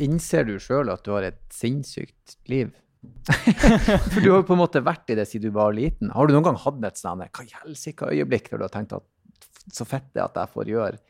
[0.00, 2.72] innser du sjøl at du har et sinnssykt liv?
[4.12, 6.12] For du har jo på en måte vært i det siden du var liten.
[6.14, 9.06] Har du noen gang hatt et sånt hva helsike øyeblikk der du har tenkt at
[9.74, 11.00] så fett det er at jeg får gjøre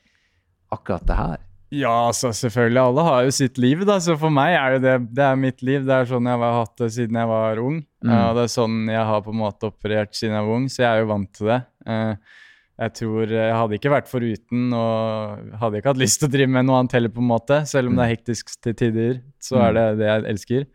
[0.73, 1.45] akkurat det her?
[1.75, 2.79] Ja, altså selvfølgelig.
[2.79, 3.99] Alle har jo sitt liv, da.
[4.03, 5.85] Så for meg er det det er mitt liv.
[5.87, 7.81] Det er sånn jeg har hatt det siden jeg var ung.
[8.07, 8.13] Mm.
[8.15, 10.85] Og det er sånn jeg har på en måte operert siden jeg var ung, så
[10.85, 11.61] jeg er jo vant til det.
[11.87, 12.43] Uh,
[12.77, 16.53] jeg tror jeg hadde ikke vært foruten og hadde ikke hatt lyst til å drive
[16.53, 17.63] med noe annet heller, på en måte.
[17.69, 18.15] Selv om det er mm.
[18.15, 19.77] hektisk til tider, så er mm.
[19.79, 20.69] det det jeg elsker.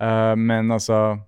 [0.00, 1.18] Uh, men altså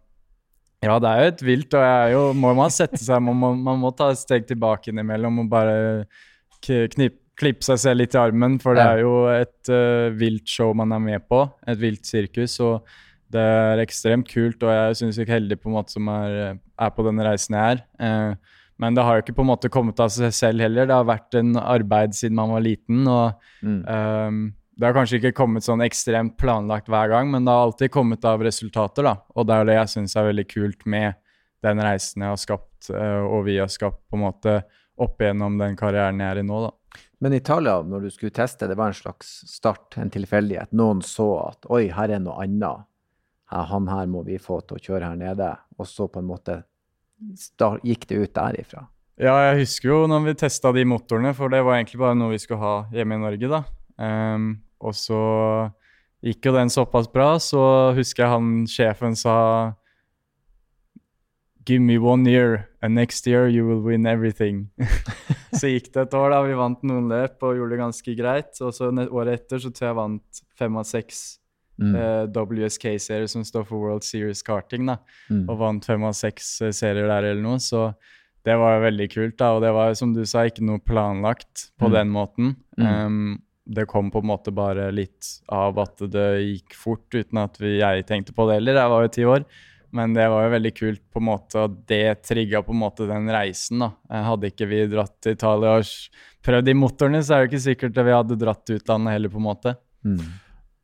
[0.85, 3.39] Ja, det er jo et vilt, og jeg er jo Må man sette seg man
[3.41, 5.79] må, man må ta et steg tilbake innimellom og bare
[6.61, 10.73] knip, klippe seg selv litt i armen, for det er jo et uh, vilt show
[10.77, 11.45] man er med på.
[11.71, 12.59] Et vilt sirkus.
[12.61, 12.83] og
[13.33, 16.95] det er ekstremt kult, og jeg syns ikke heldig på en måte som er, er
[16.97, 17.83] på denne reisen jeg er.
[18.01, 20.87] Uh, men det har jo ikke på en måte kommet av seg selv heller.
[20.87, 23.03] Det har vært en arbeid siden man var liten.
[23.11, 23.81] og mm.
[23.85, 24.45] um,
[24.79, 28.25] det har kanskje ikke kommet sånn ekstremt planlagt hver gang, men det har alltid kommet
[28.29, 29.03] av resultater.
[29.03, 31.15] da, Og det er det jeg syns er veldig kult med
[31.67, 34.61] den reisen jeg har skapt, eh, og vi har skapt på en måte
[34.99, 36.61] opp igjennom den karrieren jeg er i nå.
[36.69, 37.01] da.
[37.19, 40.71] Men Italia, når du skulle teste, det var en slags start, en tilfeldighet.
[40.71, 42.87] Noen så at oi, her er noe annet.
[43.51, 45.51] Han her må vi få til å kjøre her nede.
[45.79, 46.61] Og så på en måte
[47.35, 48.87] start, gikk det ut derifra.
[49.19, 52.37] Ja, jeg husker jo når vi testa de motorene, for det var egentlig bare noe
[52.37, 53.63] vi skulle ha hjemme i Norge, da.
[53.99, 55.21] Um, og så
[56.25, 59.37] gikk jo den såpass bra, så husker jeg han sjefen sa
[61.69, 64.71] Give me one year, and next year you will win everything.
[65.59, 66.39] så gikk det et år, da.
[66.47, 68.55] Vi vant noen løp og gjorde det ganske greit.
[68.65, 71.19] Og så året etter så tror jeg vant fem av seks
[71.77, 71.93] mm.
[71.93, 74.97] eh, WSK-serier som står for World Series Karting, da.
[75.29, 75.45] Mm.
[75.45, 77.61] Og vant fem av seks eh, serier der eller noe.
[77.61, 77.91] Så
[78.49, 79.53] det var veldig kult, da.
[79.59, 81.99] Og det var som du sa, ikke noe planlagt på mm.
[81.99, 82.57] den måten.
[82.81, 83.35] Um,
[83.69, 87.79] det kom på en måte bare litt av at det gikk fort, uten at vi,
[87.83, 88.81] jeg tenkte på det heller.
[88.81, 89.45] Jeg var jo ti år.
[89.97, 93.07] Men det var jo veldig kult på en måte, og det trigga på en måte
[93.09, 93.81] den reisen.
[93.81, 93.93] da.
[94.27, 95.95] Hadde ikke vi dratt til Italia og
[96.45, 99.33] prøvd de motorene, så er det ikke sikkert at vi hadde dratt til utlandet heller,
[99.33, 99.75] på en måte.
[100.05, 100.21] Mm.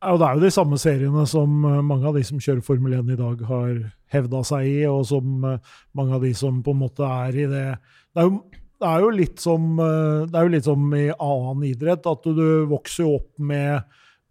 [0.01, 2.65] Ja, og det er jo de samme seriene som eh, mange av de som kjører
[2.65, 3.71] Formel 1 i dag, har
[4.13, 7.47] hevda seg i, og som eh, mange av de som på en måte er i
[7.49, 8.41] det Det er jo
[8.81, 13.07] det er jo litt som, eh, jo litt som i annen idrett, at du vokser
[13.07, 13.83] opp med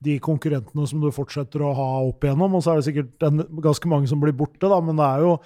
[0.05, 2.59] de konkurrentene som du fortsetter å ha opp igjennom.
[2.59, 5.25] Og så er det sikkert en, ganske mange som blir borte, da, men det er
[5.25, 5.39] jo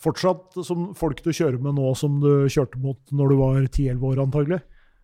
[0.00, 0.58] fortsatt
[0.96, 4.60] folk du kjører med nå, som du kjørte mot når du var 10-11 år, antagelig.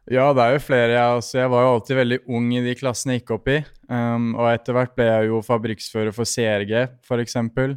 [0.07, 0.91] Ja, det er jo flere.
[0.95, 3.57] Jeg, altså, jeg var jo alltid veldig ung i de klassene jeg gikk opp i.
[3.91, 7.75] Um, og etter hvert ble jeg jo fabrikksfører for CRG, f.eks., um,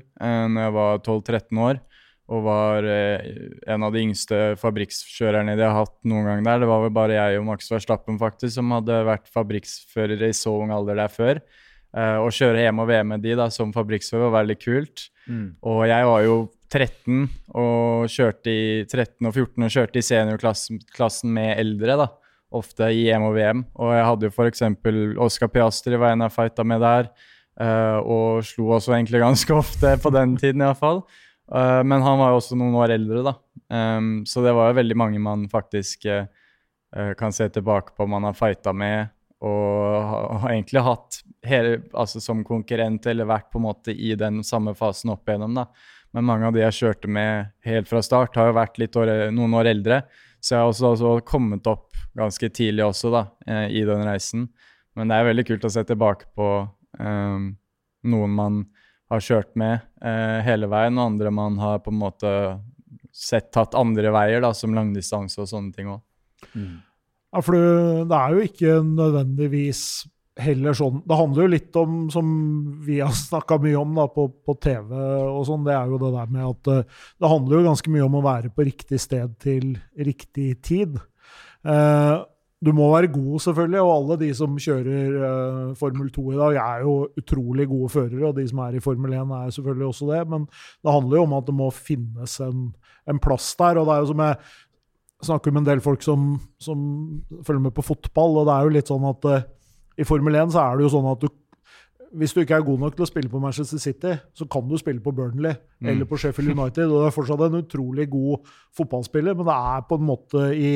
[0.53, 1.81] når jeg var 12-13 år
[2.29, 3.31] og var eh,
[3.69, 6.61] en av de yngste fabrikkskjørerne de har hatt noen gang der.
[6.61, 10.53] Det var vel bare jeg og Max Verstappen faktisk som hadde vært fabrikksførere i så
[10.61, 11.41] ung alder der før.
[11.89, 15.07] Eh, å kjøre hjem og VM med de da, som fabrikksfører var veldig kult.
[15.25, 15.47] Mm.
[15.71, 16.37] Og jeg var jo
[16.69, 17.23] 13
[17.57, 21.97] og kjørte i 13 og 14 og kjørte i seniorklassen med eldre.
[22.03, 22.07] da,
[22.59, 23.65] Ofte i EM og VM.
[23.81, 24.63] Og jeg hadde jo f.eks.
[25.25, 27.09] Oscar Piastri var en jeg fighta med der.
[27.59, 31.01] Uh, og slo også egentlig ganske ofte på den tiden, iallfall.
[31.49, 33.35] Uh, men han var jo også noen år eldre, da.
[33.69, 36.25] Um, så det var jo veldig mange man faktisk uh,
[37.17, 39.11] kan se tilbake på man har fighta med
[39.45, 44.41] og har egentlig hatt hele, altså som konkurrent eller vært på en måte i den
[44.43, 45.53] samme fasen opp igjennom.
[45.55, 45.69] da.
[46.11, 49.55] Men mange av de jeg kjørte med helt fra start, har jo vært år, noen
[49.59, 50.01] år eldre.
[50.41, 54.47] Så jeg har også, også, kommet opp ganske tidlig også da, eh, i den reisen.
[54.97, 56.47] Men det er veldig kult å se tilbake på
[56.99, 57.51] um,
[58.09, 58.61] noen man
[59.09, 62.33] har kjørt med eh, hele veien, og andre man har på en måte
[63.15, 66.03] sett tatt andre veier, da, som langdistanse og sånne ting òg.
[66.53, 66.77] Mm.
[67.29, 67.57] Ja, for
[68.09, 69.83] det er jo ikke nødvendigvis
[70.39, 72.29] heller sånn Det handler jo litt om, som
[72.85, 76.13] vi har snakka mye om da, på, på, TV og sånn, det er jo det
[76.15, 79.35] der med at uh, det handler jo ganske mye om å være på riktig sted
[79.43, 80.99] til riktig tid.
[81.65, 82.23] Uh,
[82.65, 86.57] du må være god, selvfølgelig, og alle de som kjører uh, Formel 2 i dag,
[86.59, 90.09] er jo utrolig gode førere, og de som er i Formel 1, er selvfølgelig også
[90.09, 90.23] det.
[90.33, 90.47] Men
[90.83, 92.65] det handler jo om at det må finnes en,
[93.07, 93.79] en plass der.
[93.79, 94.35] og det er jo som jeg
[95.29, 96.81] snakker med en del folk som, som,
[97.47, 99.47] følger med på fotball, og det er jo litt sånn at uh,
[99.99, 101.31] i Formel 1 så er det jo sånn at du
[102.09, 104.73] hvis du ikke er god nok til å spille på Manchester City, så kan du
[104.81, 105.89] spille på Burnley mm.
[105.91, 106.87] eller på Sheffield United.
[106.87, 110.71] og Du er fortsatt en utrolig god fotballspiller, men det er på en måte i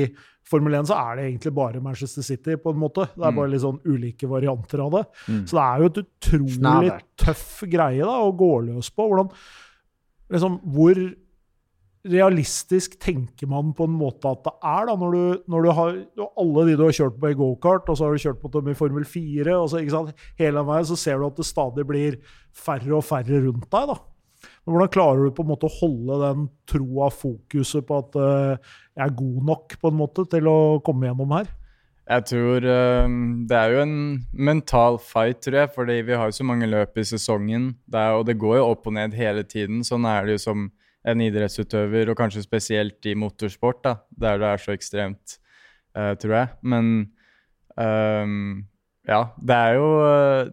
[0.50, 2.58] Formel 1 så er det egentlig bare Manchester City.
[2.60, 3.08] på en måte.
[3.16, 3.40] Det er mm.
[3.40, 5.04] bare litt sånn ulike varianter av det.
[5.28, 5.42] Mm.
[5.48, 7.06] Så det er jo et utrolig Snabert.
[7.24, 9.08] tøff greie da, å gå løs på.
[9.08, 9.32] Hvordan,
[10.36, 11.04] liksom, hvor
[12.04, 16.00] realistisk tenker man på en måte at det er, da, når du, når du har
[16.28, 18.72] alle de du har kjørt på i gokart, og så har du kjørt på dem
[18.74, 21.88] i Formel 4, og så, ikke sant, hele veien så ser du at det stadig
[21.88, 22.20] blir
[22.52, 23.94] færre og færre rundt deg.
[23.94, 23.98] da.
[24.64, 28.72] Men hvordan klarer du på en måte å holde den troa, fokuset på at uh,
[28.96, 31.50] jeg er god nok på en måte til å komme gjennom her?
[32.04, 33.98] Jeg tror uh, Det er jo en
[34.32, 37.74] mental fight, tror jeg, fordi vi har jo så mange løp i sesongen.
[37.84, 39.84] Det er, og det går jo opp og ned hele tiden.
[39.88, 40.70] Sånn er det jo som
[41.04, 45.40] en idrettsutøver, og kanskje spesielt i motorsport, da, der det er så ekstremt,
[46.00, 46.54] uh, tror jeg.
[46.64, 46.94] Men
[47.76, 48.64] um,
[49.08, 49.88] ja, det er, jo,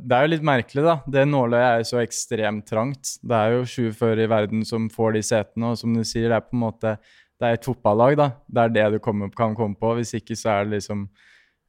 [0.02, 0.96] det er jo litt merkelig, da.
[1.06, 3.14] Det nåløyet er jo så ekstremt trangt.
[3.22, 6.28] Det er jo 20 førere i verden som får de setene, og som du sier,
[6.28, 6.96] det er på en måte
[7.40, 8.28] det er et fotballag, da.
[8.50, 9.94] Det er det du kommer, kan komme på.
[9.96, 11.06] Hvis ikke så er det liksom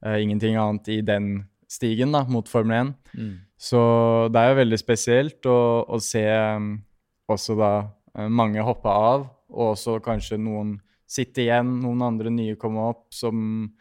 [0.04, 1.30] uh, ingenting annet i den
[1.70, 2.92] stigen da, mot Formel 1.
[3.16, 3.32] Mm.
[3.56, 3.80] Så
[4.34, 6.74] det er jo veldig spesielt å, å se um,
[7.32, 7.72] også da
[8.18, 10.76] Eh, mange hoppe av, og også kanskje noen
[11.08, 13.06] sitter igjen, noen andre nye kommer opp.
[13.14, 13.72] som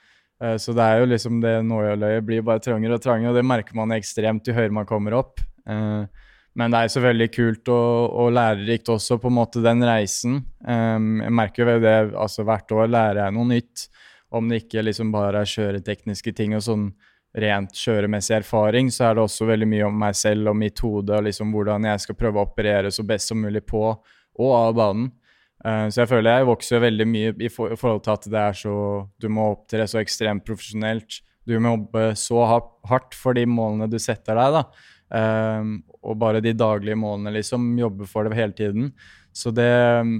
[0.58, 3.77] så det er jo liksom det nåløyet blir bare trangere og trangere, og det merker
[3.77, 5.43] man ekstremt jo høyere man kommer opp.
[5.69, 6.27] Eh,
[6.58, 10.41] men det er så veldig kult og, og lærerikt også, på en måte, den reisen.
[10.60, 13.86] Jeg merker jo det, altså hvert år lærer jeg noe nytt.
[14.36, 16.89] Om det ikke liksom bare er kjøretekniske ting og sånn
[17.39, 21.15] rent kjøremessig erfaring, så er det også veldig mye om meg selv og mitt hode
[21.15, 24.75] og liksom hvordan jeg skal prøve å operere så best som mulig på og av
[24.75, 25.10] banen.
[25.62, 28.76] Uh, så jeg føler jeg vokser veldig mye i, forhold til at det er så
[29.21, 31.21] Du må opptre så ekstremt profesjonelt.
[31.45, 34.65] Du må jobbe så hardt for de målene du setter deg, da.
[35.12, 37.74] Uh, og bare de daglige målene, liksom.
[37.78, 38.91] Jobbe for det hele tiden.
[39.32, 39.71] Så det,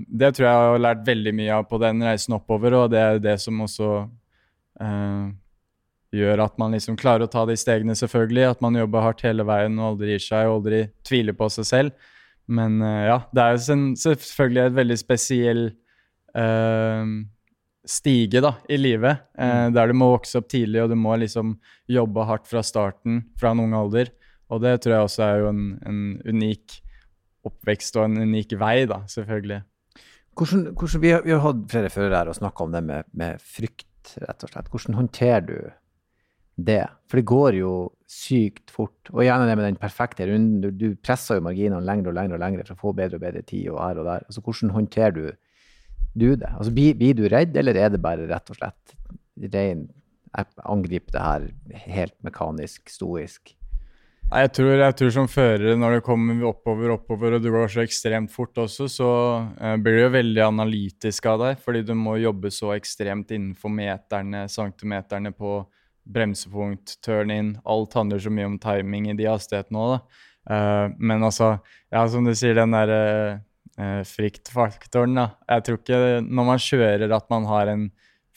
[0.08, 3.01] det, tror jeg jeg har lært veldig mye av på den reisen oppover, og det
[3.01, 3.89] er det som også
[4.80, 5.25] uh,
[6.15, 8.45] gjør at man liksom klarer å ta de stegene, selvfølgelig.
[8.56, 11.67] At man jobber hardt hele veien og aldri gir seg og aldri tviler på seg
[11.67, 12.10] selv.
[12.47, 15.62] Men uh, ja, det er jo selvfølgelig et veldig spesiell
[16.38, 17.13] uh,
[17.88, 19.25] stige da, i livet.
[19.38, 19.75] Uh, mm.
[19.77, 21.58] Der du må vokse opp tidlig, og du må liksom
[21.91, 24.13] jobbe hardt fra starten, fra en ung alder.
[24.51, 26.82] Og det tror jeg også er jo en, en unik
[27.47, 29.62] oppvekst og en unik vei, da, selvfølgelig.
[30.38, 33.08] Hvordan, hvordan, vi, har, vi, har, hatt flere førere her og snakka om det med,
[33.17, 34.69] med, frykt, rett og slett.
[34.71, 35.56] Hvordan håndterer du
[36.56, 36.84] det.
[37.10, 37.73] For det går jo
[38.12, 39.12] sykt fort.
[39.13, 40.60] Og gjerne det med den perfekte runden.
[40.63, 43.24] Du, du presser jo marginene lengre og lengre og lengre for å få bedre og
[43.24, 44.28] bedre tid og her og der.
[44.28, 45.24] Altså, hvordan håndterer du,
[46.12, 46.52] du det?
[46.52, 49.00] Altså, blir, blir, du redd, eller er det bare rett og slett
[49.56, 49.88] ren
[50.63, 51.47] angripe det her
[51.88, 53.56] helt mekanisk, stoisk?
[54.32, 57.71] Nei, jeg tror, jeg tror, som fører, når det kommer oppover, oppover, og du går
[57.71, 59.10] så ekstremt fort også, så
[59.56, 61.60] uh, blir du jo veldig analytisk av deg.
[61.63, 65.62] Fordi du må jobbe så ekstremt innenfor meterne, centimeterne på
[66.09, 67.55] bremsepunkt, turn-in.
[67.69, 70.27] Alt handler så mye om timing i de hastighetene òg, da.
[70.49, 71.53] Uh, men altså,
[71.93, 72.91] ja, som du sier, den der
[73.77, 75.27] uh, fryktfaktoren, da.
[75.51, 77.89] Jeg tror ikke når man kjører at man har en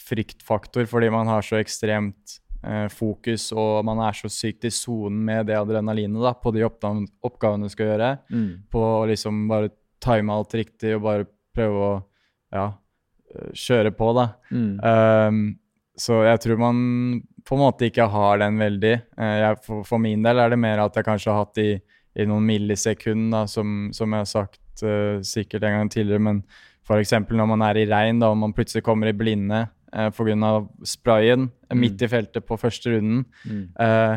[0.04, 5.22] fryktfaktor fordi man har så ekstremt uh, fokus og man er så sykt i sonen
[5.24, 8.14] med det adrenalinet da, på de oppgavene du skal gjøre.
[8.28, 8.48] Mm.
[8.72, 9.72] På å liksom bare
[10.04, 11.92] time alt riktig og bare prøve å
[12.52, 12.66] ja,
[13.56, 14.24] kjøre på, da.
[14.54, 15.46] Mm.
[15.98, 16.82] så jeg tror man
[17.44, 18.94] på en måte ikke har den veldig.
[19.20, 21.70] Eh, jeg, for, for, min del er det mer at jeg kanskje har hatt i,
[22.16, 26.24] i noen millisekunder, som, som, jeg har sagt uh, sikkert en gang tidligere.
[26.24, 26.42] Men
[26.86, 27.16] f.eks.
[27.28, 30.54] når man er i regn da, og man plutselig kommer i blinde, uh, pga.
[30.88, 31.80] sprayen mm.
[31.80, 33.26] midt i feltet på første runden.
[33.44, 33.66] Mm.
[33.76, 34.16] Uh,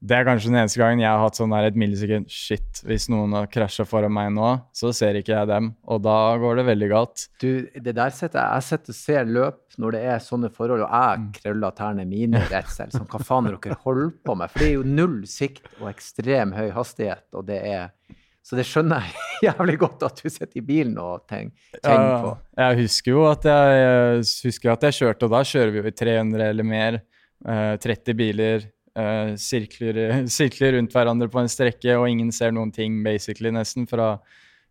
[0.00, 3.10] det er kanskje den eneste gangen jeg har hatt sånn der et millisekund Shit, hvis
[3.12, 5.74] noen har krasja foran meg nå, så ser ikke jeg dem.
[5.92, 7.26] Og da går det veldig galt.
[7.42, 10.88] Du, det der setter jeg Jeg setter ser løp når det er sånne forhold, og
[10.88, 11.28] jeg mm.
[11.36, 12.88] krøller tærne mine i redsel.
[12.94, 14.52] Sånn, hva faen er dere holder på med?
[14.52, 17.92] For det er jo null sikt og ekstrem høy hastighet, og det er
[18.40, 22.32] så det skjønner jeg jævlig godt at du sitter i bilen og tenker på.
[22.56, 25.82] Ja, jeg husker jo at jeg, jeg, husker at jeg kjørte, og da kjører vi
[25.82, 27.02] jo i 300 eller mer.
[27.40, 28.66] Uh, 30 biler
[28.98, 30.00] uh, sirkler,
[30.38, 34.14] sirkler, rundt hverandre på en strekke, og ingen ser noen ting, basically, nesten, fra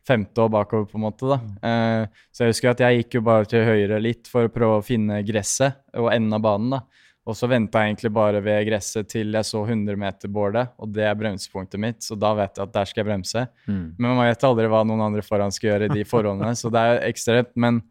[0.08, 1.29] femte og bakover, på en måte.
[1.29, 1.39] da.
[1.63, 4.79] Uh, så jeg husker at jeg gikk jo bare til høyre litt for å prøve
[4.79, 6.77] å finne gresset og enden av banen.
[6.77, 7.05] da.
[7.29, 11.17] Og så venta jeg egentlig bare ved gresset til jeg så 100-meterbordet, og det er
[11.19, 13.43] bremsepunktet mitt, så da vet jeg at der skal jeg bremse.
[13.67, 13.84] Mm.
[13.99, 16.82] Men man vet aldri hva noen andre foran skal gjøre i de forholdene, så det
[16.82, 17.51] er ekstremt.
[17.60, 17.84] Men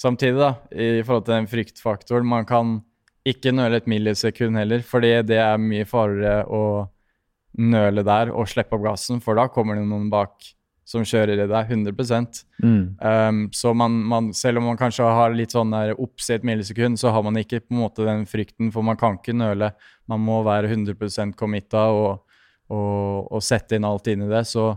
[0.00, 2.80] samtidig, da, i forhold til den fryktfaktoren, man kan
[3.28, 6.64] ikke nøle et millisekund heller, fordi det er mye farligere å
[7.62, 10.40] nøle der og slippe opp gassen, for da kommer det noen bak
[10.88, 11.94] som kjører i deg 100
[12.62, 12.96] mm.
[12.98, 16.98] um, Så man, man, selv om man kanskje har litt sånn obs i et millisekund,
[17.00, 19.72] så har man ikke på en måte den frykten, for man kan ikke nøle.
[20.10, 22.26] Man må være 100 committa og,
[22.68, 24.42] og, og, sette inn alt inn i det.
[24.50, 24.72] Så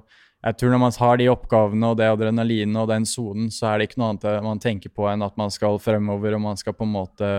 [0.46, 3.82] jeg tror når man har de oppgavene og det adrenalinet og den sonen, så er
[3.82, 6.78] det ikke noe annet man tenker på enn at man skal fremover og man skal
[6.78, 7.32] på en måte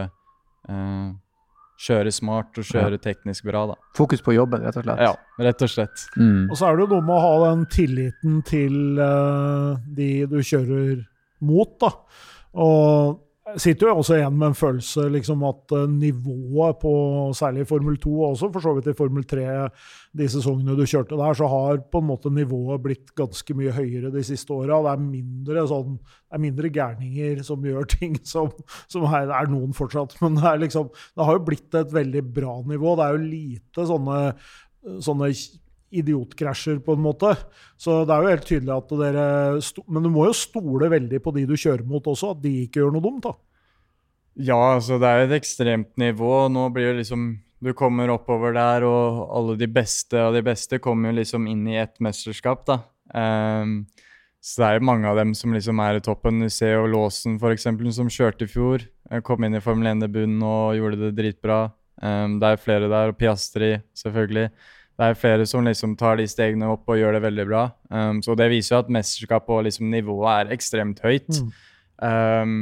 [1.77, 3.03] kjøre smart og kjøre ja.
[3.03, 3.77] teknisk bra, da.
[3.97, 5.03] Fokus på jobben, rett og slett?
[5.05, 5.13] Ja,
[5.45, 6.07] rett og slett.
[6.17, 6.49] Mm.
[6.49, 10.39] Og så er det jo noe med å ha den tilliten til uh, de du
[10.41, 11.05] kjører
[11.45, 11.93] mot, da.
[12.57, 13.21] Og
[13.55, 16.93] sitter jo også igjen med en følelse liksom at uh, nivået på
[17.37, 19.45] særlig Formel 2, og også for så vidt i Formel 3,
[20.19, 24.11] de sesongene du kjørte der, så har på en måte nivået blitt ganske mye høyere
[24.15, 24.81] de siste åra.
[24.83, 25.95] Det er mindre sånn,
[26.43, 28.51] mindre gærninger som gjør ting som,
[28.91, 30.19] som er, er, noen fortsatt.
[30.25, 32.97] Men det, liksom, det har jo blitt et veldig bra nivå.
[32.99, 34.19] Det er jo lite sånne,
[35.07, 35.31] sånne
[35.95, 37.33] idiotkrasjer, på en måte.
[37.79, 39.27] Så det er jo helt tydelig at dere
[39.87, 42.83] Men du må jo stole veldig på de du kjører mot også, at de ikke
[42.83, 43.35] gjør noe dumt, da.
[44.37, 46.49] Ja, altså det er et ekstremt nivå.
[46.53, 50.77] Nå blir det liksom Du kommer oppover der, og alle de beste av de beste
[50.79, 52.83] kommer jo liksom inn i ett mesterskap, da.
[53.17, 53.87] Um,
[54.45, 56.45] så det er jo mange av dem som liksom er i toppen.
[56.45, 57.65] Du ser jo Låsen, f.eks.,
[57.97, 58.85] som kjørte i fjor.
[59.25, 61.63] Kom inn i Formel 1-debuten og gjorde det dritbra.
[61.97, 64.51] Um, det er flere der, og Piastri, selvfølgelig
[64.97, 67.67] det er flere som liksom tar de stegene opp og gjør det veldig bra.
[67.93, 71.29] Um, så det viser jo at mesterskapet og liksom nivået er ekstremt høyt.
[71.29, 71.51] Mm.
[72.01, 72.55] Um,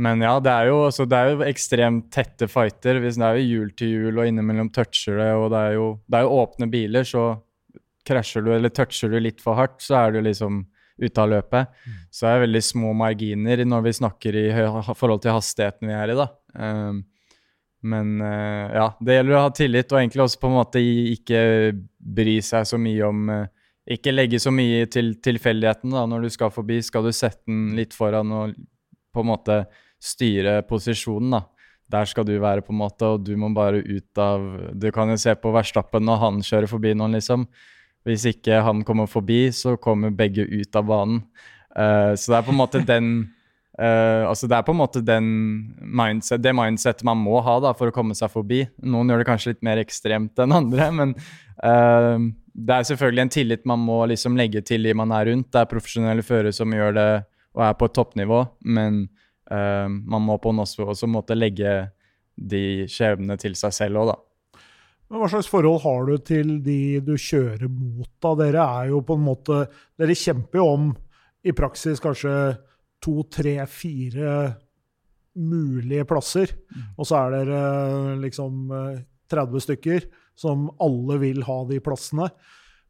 [0.00, 2.98] men ja, det er, jo, altså, det er, jo, ekstremt tette fighter.
[3.02, 5.88] Hvis det er jo hjul til hjul, og innimellom toucher det, og det er, jo,
[6.08, 7.26] det er jo åpne biler, så
[8.08, 10.64] krasjer du eller toucher du litt for hardt, så er du liksom
[11.00, 11.76] ute av løpet.
[11.84, 12.02] Mm.
[12.08, 14.46] Så det er veldig små marginer når vi snakker i
[14.94, 16.30] forhold til hastigheten vi er i, da.
[16.54, 17.04] Um,
[17.84, 20.80] men uh, ja, det gjelder å ha tillit, og egentlig også på en måte
[21.12, 21.40] ikke
[22.16, 23.44] bry seg så mye om uh,
[23.84, 26.78] Ikke legge så mye til tilfeldigheten da, når du skal forbi.
[26.80, 28.54] Skal du sette den litt foran og
[29.12, 29.58] på en måte
[30.00, 31.42] styre posisjonen, da.
[31.92, 34.40] Der skal du være, på en måte, og du må bare ut av
[34.72, 37.44] Du kan jo se på Verstappen når han kjører forbi noen, liksom.
[38.08, 41.20] Hvis ikke han kommer forbi, så kommer begge ut av banen.
[41.76, 43.12] Uh, så det er på en måte den
[43.74, 47.90] Uh, altså Det er på en måte mindset, det mindsettet man må ha da, for
[47.90, 48.62] å komme seg forbi.
[48.86, 51.14] Noen gjør det kanskje litt mer ekstremt enn andre, men
[51.58, 52.22] uh,
[52.54, 55.50] det er selvfølgelig en tillit man må liksom legge til de man er rundt.
[55.50, 57.08] Det er profesjonelle førere som gjør det
[57.54, 58.38] og er på et toppnivå,
[58.76, 59.04] men
[59.50, 61.74] uh, man må på en også måte legge
[62.34, 64.20] de skjebnene til seg selv òg, da.
[65.10, 68.08] Men Hva slags forhold har du til de du kjører mot?
[68.22, 68.32] da?
[68.40, 69.58] Dere er jo på en måte,
[70.00, 70.86] dere kjemper jo om
[71.44, 72.32] i praksis kanskje
[73.04, 74.34] to, tre, fire
[75.34, 76.54] mulige plasser.
[76.70, 76.90] Mm.
[76.98, 78.68] Og så er dere liksom
[79.30, 80.06] 30 eh, stykker
[80.38, 82.28] som alle vil ha de plassene.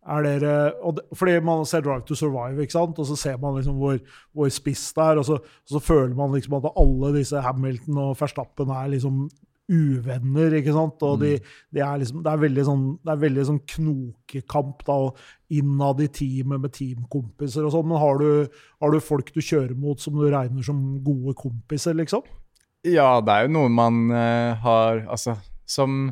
[0.05, 0.57] Er dere,
[0.93, 2.99] det, fordi man ser Drive to Survive, ikke sant?
[3.01, 3.97] og så ser man liksom hvor,
[4.37, 5.21] hvor spiss det er.
[5.21, 9.25] Og så, og så, føler man liksom at alle disse Hamilton og Verstappen er liksom
[9.71, 11.03] uvenner, ikke sant.
[11.07, 11.55] Og de, mm.
[11.77, 14.99] de er liksom, det er veldig sånn, det er veldig sånn knokekamp da,
[15.57, 17.89] innad i teamet med teamkompiser og sånn.
[17.91, 21.97] Men har du, har du, folk du kjører mot som du regner som gode kompiser,
[21.99, 22.27] liksom?
[22.85, 26.11] Ja, det er jo noen man uh, har Altså, som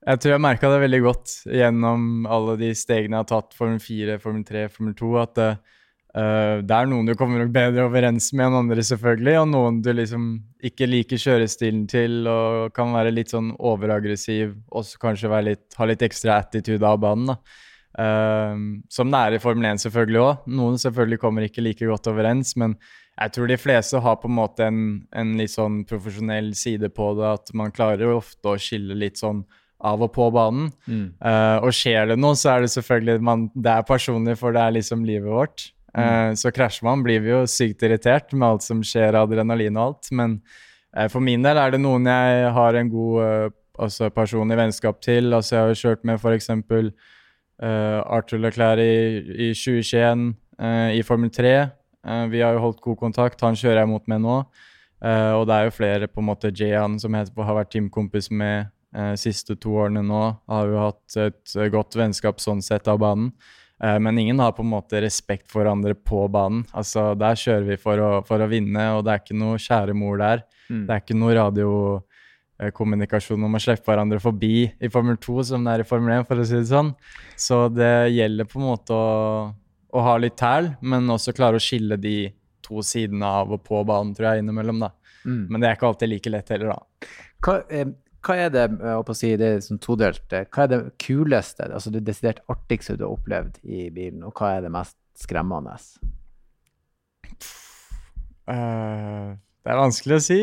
[0.00, 3.82] Jeg tror jeg merka det veldig godt gjennom alle de stegene jeg har tatt, Formel
[3.82, 5.77] 4, Formel 3, Formel 2, at uh,
[6.16, 9.80] Uh, det er noen du kommer nok bedre overens med enn andre, selvfølgelig, og noen
[9.84, 10.28] du liksom
[10.64, 16.04] ikke liker kjørestilen til og kan være litt sånn overaggressiv og kanskje litt, ha litt
[16.06, 17.34] ekstra attitude av banen.
[17.34, 17.40] da.
[17.98, 20.48] Uh, som det er i Formel 1 selvfølgelig òg.
[20.58, 22.76] Noen selvfølgelig kommer ikke like godt overens, men
[23.18, 27.12] jeg tror de fleste har på en måte en, en, litt sånn profesjonell side på
[27.18, 29.42] det, at man klarer jo ofte å skille litt sånn
[29.78, 30.70] av og på banen.
[30.86, 31.08] Mm.
[31.22, 34.62] Uh, og skjer det noe, så er det selvfølgelig man, Det er personlig, for det
[34.62, 35.68] er liksom livet vårt.
[35.96, 39.84] Uh, Så krasjer man, blir vi jo sykt irritert med alt som skjer, adrenalin og
[39.84, 40.10] alt.
[40.12, 40.38] Men
[40.96, 45.32] uh, for min del er det noen jeg har en god altså personlig vennskap til.
[45.32, 46.50] Altså jeg har jo kjørt med f.eks.
[47.58, 50.30] Uh, Arthur Leclerc i, i 2021
[50.98, 51.50] i Formel 3.
[52.32, 53.44] vi har jo holdt god kontakt.
[53.46, 54.38] Han kjører jeg mot med nå.
[55.38, 58.66] og det er jo flere, på en måte, Jayan, som heter, har vært teamkompis med
[58.96, 60.22] eh, siste to årene nå.
[60.50, 63.32] Har jo hatt et eh, godt vennskap sånn sett av banen.
[63.84, 66.64] Eh, men ingen har på en måte respekt for hverandre på banen.
[66.72, 69.94] Altså, Der kjører vi for å, for å vinne, og det er ikke noe kjære
[69.98, 70.42] mor der.
[70.68, 70.86] Mm.
[70.86, 75.70] Det er ikke noe radiokommunikasjon om å slippe hverandre forbi i Formel 2 som det
[75.76, 76.90] er i Formel 1, for å si det sånn.
[77.38, 79.06] Så det gjelder på en måte å,
[79.94, 82.18] å ha litt tæl, men også klare å skille de
[82.68, 84.82] to sidene av og på banen, tror jeg, innimellom.
[84.82, 84.90] da.
[85.24, 85.46] Mm.
[85.48, 87.08] Men det er ikke alltid like lett heller, da.
[87.44, 87.88] Hva, eh,
[88.28, 92.04] hva er det å si, det er sånn todelt, hva er det kuleste, altså det
[92.04, 95.78] desidert artigste du har opplevd i bilen, og hva er det mest skremmende?
[98.48, 100.38] Uh, det er vanskelig å si.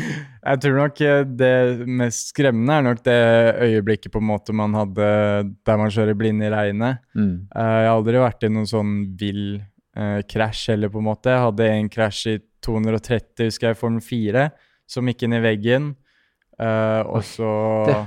[0.48, 1.00] jeg tror nok
[1.38, 1.54] det
[1.86, 3.20] mest skremmende er nok det
[3.68, 5.08] øyeblikket på en måte man hadde
[5.66, 7.02] der man kjører blind i regnet.
[7.14, 7.48] Mm.
[7.54, 9.46] Uh, jeg har aldri vært i noen sånn vill
[9.98, 11.34] uh, krasj heller, på en måte.
[11.34, 12.36] Jeg hadde en krasj i
[12.66, 14.46] 230, husker jeg, i Formel 4,
[14.90, 15.92] som gikk inn i veggen.
[16.58, 17.50] Uh, og så
[17.86, 17.98] Det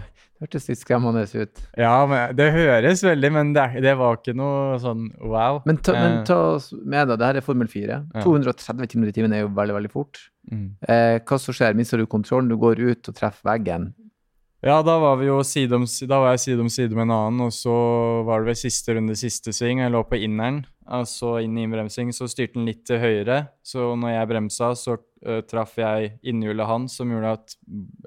[0.42, 1.62] hørtes litt skremmende ut.
[1.78, 5.62] Ja, men det høres veldig, men det, det var ikke noe sånn wow.
[5.70, 7.18] Men ta, men ta oss med, da.
[7.20, 8.00] Det her er Formel 4.
[8.16, 8.26] Ja.
[8.26, 10.24] 230 km i timen er jo veldig, veldig fort.
[10.50, 10.68] Mm.
[10.88, 11.78] Uh, hva som skjer?
[11.78, 12.50] Mister du kontrollen?
[12.50, 13.92] Du går ut og treffer veggen.
[14.62, 17.54] Ja, da var side om, da var jeg side om side med en annen, og
[17.56, 17.74] så
[18.28, 19.82] var det ved siste runde, siste sving.
[19.82, 23.40] Jeg lå på inneren, og så inn i innbremsing, så styrte den litt til høyre.
[23.66, 27.56] Så når jeg bremsa, så uh, traff jeg innhjulet hans, som gjorde at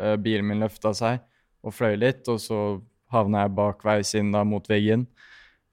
[0.00, 1.22] uh, bilen min løfta seg
[1.64, 2.58] og fløy litt, og så
[3.14, 5.06] havna jeg bakveis inn da mot veggen.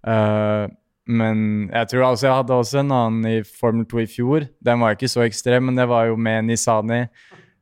[0.05, 0.69] Uh,
[1.11, 4.45] men jeg tror altså jeg hadde også en annen i Formel 2 i fjor.
[4.63, 7.01] Den var ikke så ekstrem, men det var jo med Nisani,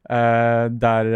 [0.10, 1.08] der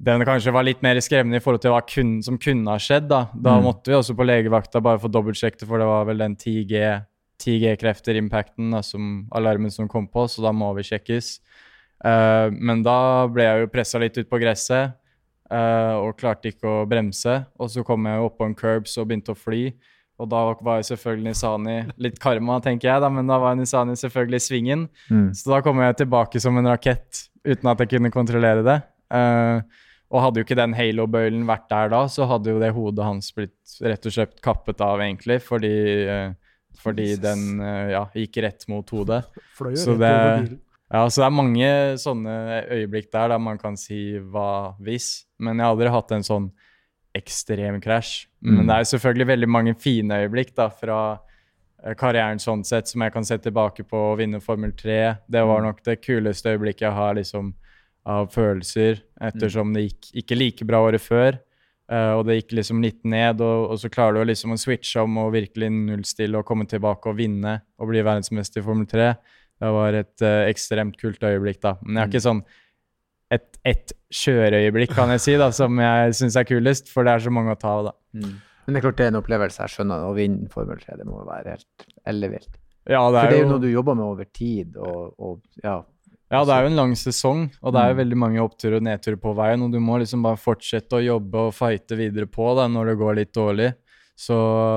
[0.00, 3.08] den kanskje var litt mer skremmende i forhold til hva kun, som kunne ha skjedd.
[3.10, 3.66] Da Da mm.
[3.66, 6.80] måtte vi også på legevakta bare få dobbeltsjekket, for det var vel den 10G,
[7.40, 11.38] 10G-krefter-impacten som alarmen som kom på, så da må vi sjekkes.
[12.00, 14.94] Uh, men da ble jeg jo pressa litt ut på gresset
[15.52, 17.40] uh, og klarte ikke å bremse.
[17.60, 19.64] Og så kom jeg opp på en curbs og begynte å fly.
[20.20, 23.96] Og da var jeg selvfølgelig Nisani Litt karma, tenker jeg, da, men da var Nisani
[23.96, 24.88] selvfølgelig i svingen.
[25.08, 25.30] Mm.
[25.36, 28.80] Så da kom jeg tilbake som en rakett uten at jeg kunne kontrollere det.
[29.10, 29.64] Uh,
[30.10, 33.30] og hadde jo ikke den halo-bøylen vært der da, så hadde jo det hodet hans
[33.34, 35.70] blitt rett og slett kappet av, egentlig, fordi,
[36.80, 39.22] fordi den uh, ja, gikk rett mot hodet.
[39.58, 40.10] Fløy så det,
[40.90, 41.70] ja, så det er mange
[42.02, 42.36] sånne
[42.76, 46.50] øyeblikk der da man kan si hva hvis, men jeg har aldri hatt en sånn
[47.16, 48.28] ekstrem krasj.
[48.40, 48.54] Mm.
[48.54, 53.04] Men det er selvfølgelig veldig mange fine øyeblikk da, fra uh, karrieren sånn sett, som
[53.04, 55.00] jeg kan se tilbake på å vinne Formel 3.
[55.26, 55.68] Det var mm.
[55.68, 57.54] nok det kuleste øyeblikket jeg har liksom
[58.08, 61.36] av følelser, ettersom det gikk ikke like bra året før.
[61.90, 65.02] Uh, og det gikk liksom litt ned, og, og, så klarer du liksom å switche
[65.02, 69.08] om og virkelig nullstille og komme tilbake og vinne og bli verdensmester i Formel 3.
[69.60, 71.74] Det var et uh, ekstremt kult øyeblikk, da.
[71.82, 72.44] Men jeg har ikke sånn
[73.34, 77.26] et, et kjøreøyeblikk, kan jeg si, da, som jeg syns er kulest, for det er
[77.26, 77.96] så mange å ta av, da.
[78.22, 78.38] Mm.
[78.38, 79.64] Men det er klart det er en opplevelse.
[79.64, 82.52] Jeg skjønner Å vinne Formel 3, det må være helt ellevilt.
[82.86, 85.80] Ja, det for det er jo noe du jobber med over tid, og, og ja,
[86.30, 88.00] ja, det er jo en lang sesong, og det er jo mm.
[88.04, 89.64] veldig mange oppturer og nedturer på veien.
[89.66, 93.00] Og du må liksom bare fortsette å jobbe og fighte videre på da, når det
[93.00, 93.72] går litt dårlig.
[94.20, 94.36] Så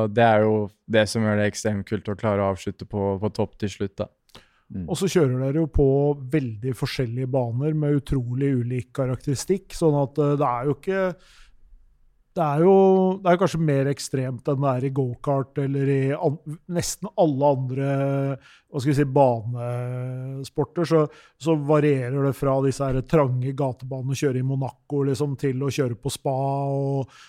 [0.09, 0.55] det er jo
[0.89, 3.95] det som gjør det ekstremt kult å klare å avslutte på, på topp til slutt.
[4.01, 4.09] da.
[4.73, 4.87] Mm.
[4.87, 5.87] Og så kjører dere jo på
[6.33, 9.75] veldig forskjellige baner med utrolig ulik karakteristikk.
[9.77, 11.03] sånn at eh, det er jo ikke
[12.33, 12.75] det er jo
[13.21, 16.39] det er kanskje mer ekstremt enn det er i gokart eller i an,
[16.73, 17.89] nesten alle andre
[18.39, 20.87] hva skal vi si, banesporter.
[20.89, 21.03] Så,
[21.37, 25.69] så varierer det fra disse her trange gatebanene å kjøre i Monaco liksom, til å
[25.73, 26.33] kjøre på spa.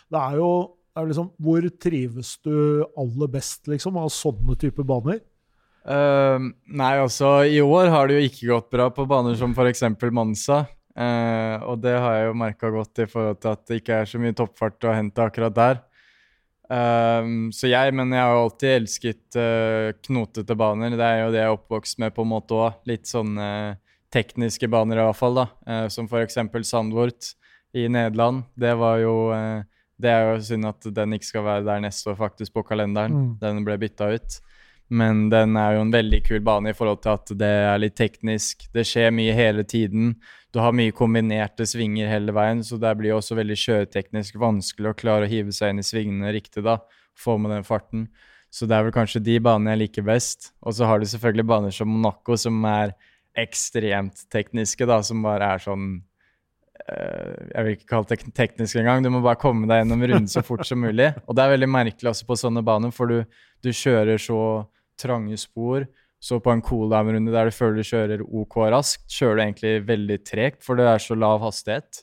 [0.08, 0.50] det er jo
[0.94, 2.56] det er liksom, Hvor trives du
[2.96, 5.20] aller best liksom, av sånne typer baner?
[5.84, 9.84] Uh, nei, altså I år har det jo ikke gått bra på baner som f.eks.
[10.14, 10.62] Mansa.
[10.94, 14.06] Uh, og det har jeg jo merka godt i forhold til at det ikke er
[14.06, 15.80] så mye toppfart å hente akkurat der.
[16.70, 20.94] Um, så jeg, men jeg har jo alltid elsket uh, knotete baner.
[20.94, 22.78] Det er jo det jeg er oppvokst med på en måte òg.
[22.88, 23.48] Litt sånne
[24.14, 25.48] tekniske baner i hvert fall, da.
[25.66, 26.38] Uh, som f.eks.
[26.62, 27.34] Sandvort
[27.74, 28.46] i Nederland.
[28.54, 29.16] Det var jo
[29.98, 33.14] Det er jo synd at den ikke skal være der neste år, faktisk, på kalenderen.
[33.14, 33.28] Mm.
[33.42, 34.38] Den ble bytta ut.
[34.94, 37.96] Men den er jo en veldig kul bane i forhold til at det er litt
[37.98, 38.66] teknisk.
[38.74, 40.16] Det skjer mye hele tiden.
[40.54, 44.98] Du har mye kombinerte svinger hele veien, så det blir også veldig kjøreteknisk vanskelig å
[44.98, 46.76] klare å hive seg inn i svingene riktig da.
[47.18, 48.06] Få med den farten.
[48.54, 50.52] Så det er vel kanskje de banene jeg liker best.
[50.62, 52.94] Og så har du selvfølgelig baner som Monaco, som er
[53.34, 55.88] ekstremt tekniske, da, som bare er sånn
[56.86, 59.02] uh, Jeg vil ikke kalle det teknisk engang.
[59.02, 61.10] Du må bare komme deg gjennom runden så fort som mulig.
[61.26, 64.38] Og det er veldig merkelig også på sånne baner, for du, du kjører så
[65.02, 65.88] trange spor.
[66.24, 70.18] Så på en cooldown-runde der du føler du kjører OK raskt, kjører du egentlig veldig
[70.24, 72.00] tregt, for det er så lav hastighet.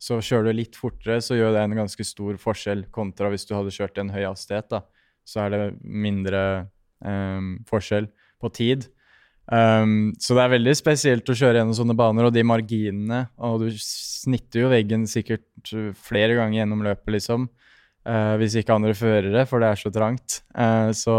[0.00, 3.54] Så kjører du litt fortere, så gjør det en ganske stor forskjell kontra hvis du
[3.54, 4.70] hadde kjørt en høy hastighet.
[4.72, 4.82] da.
[5.28, 6.42] Så er det mindre
[7.04, 8.08] um, forskjell
[8.40, 8.88] på tid.
[9.50, 13.64] Um, så det er veldig spesielt å kjøre gjennom sånne baner, og de marginene Og
[13.64, 17.48] du snitter jo veggen sikkert flere ganger gjennom løpet, liksom.
[18.00, 20.38] Uh, hvis ikke andre førere, for det er så trangt.
[20.56, 21.16] Uh, så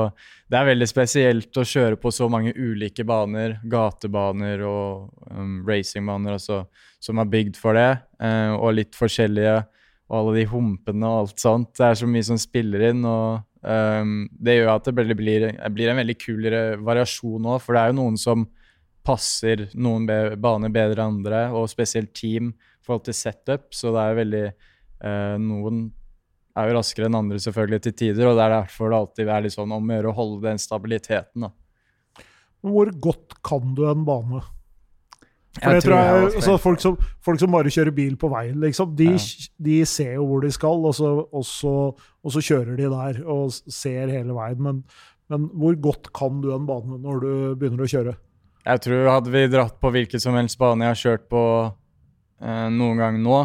[0.50, 6.40] det er veldig spesielt å kjøre på så mange ulike baner, gatebaner og um, racingbaner
[6.40, 6.64] også,
[6.98, 9.60] som er bygd for det, uh, og litt forskjellige.
[10.10, 11.70] Og alle de humpene og alt sånt.
[11.78, 13.06] Det er så mye som spiller inn.
[13.08, 16.48] og Um, det gjør at det blir, blir en veldig kul
[16.82, 18.48] variasjon òg, for det er jo noen som
[19.06, 23.94] passer noen be baner bedre enn andre, og spesielt team i forhold til setup, så
[23.94, 24.46] det er veldig
[25.42, 25.88] Noen
[26.58, 29.46] er jo raskere enn andre selvfølgelig til tider, og det er derfor det alltid er
[29.46, 31.48] litt sånn om å gjøre å holde den stabiliteten.
[31.48, 32.26] da.
[32.62, 34.42] Hvor godt kan du en bane?
[35.60, 36.94] For jeg tror jeg, altså, folk, som,
[37.26, 39.48] folk, som, bare kjører bil på veien, liksom, de, ja.
[39.60, 43.20] de ser jo hvor de skal, og så, og, så, og så, kjører de der
[43.28, 44.62] og ser hele veien.
[44.64, 44.80] Men,
[45.32, 48.16] men, hvor godt kan du en bane når du begynner å kjøre?
[48.62, 52.68] Jeg tror Hadde vi dratt på hvilken som helst bane jeg har kjørt på eh,
[52.72, 53.42] noen gang nå,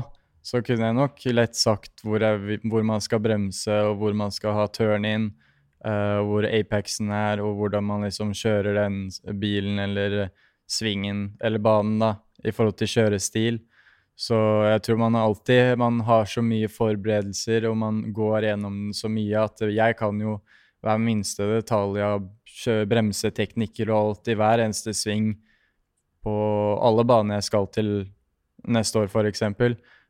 [0.46, 4.34] så kunne jeg nok lett sagt hvor, jeg, hvor, man skal bremse, og hvor man
[4.34, 5.30] skal ha turn in,
[5.82, 9.00] uh, hvor apexen er, og hvordan man liksom kjører den
[9.42, 10.28] bilen eller
[10.70, 12.12] svingen, eller banen, da,
[12.46, 13.58] i forhold til kjørestil.
[14.16, 19.10] Så jeg tror man alltid man har så mye forberedelser, og man går gjennom så
[19.12, 20.38] mye at jeg kan jo
[20.84, 22.30] hver minste detalj av
[22.88, 25.32] bremseteknikker og alt i hver eneste sving
[26.24, 26.36] på
[26.82, 27.90] alle baner jeg skal til
[28.66, 29.42] neste år, f.eks.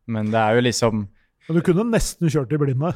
[0.07, 1.05] Men det er jo liksom
[1.47, 2.93] Men du kunne nesten kjørt i blinde?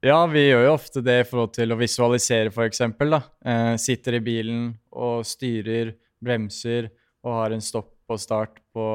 [0.00, 2.80] Ja, vi gjør jo ofte det i forhold til å visualisere, f.eks.
[2.80, 5.92] Eh, sitter i bilen og styrer,
[6.24, 6.88] bremser,
[7.20, 8.86] og har en stopp og start på,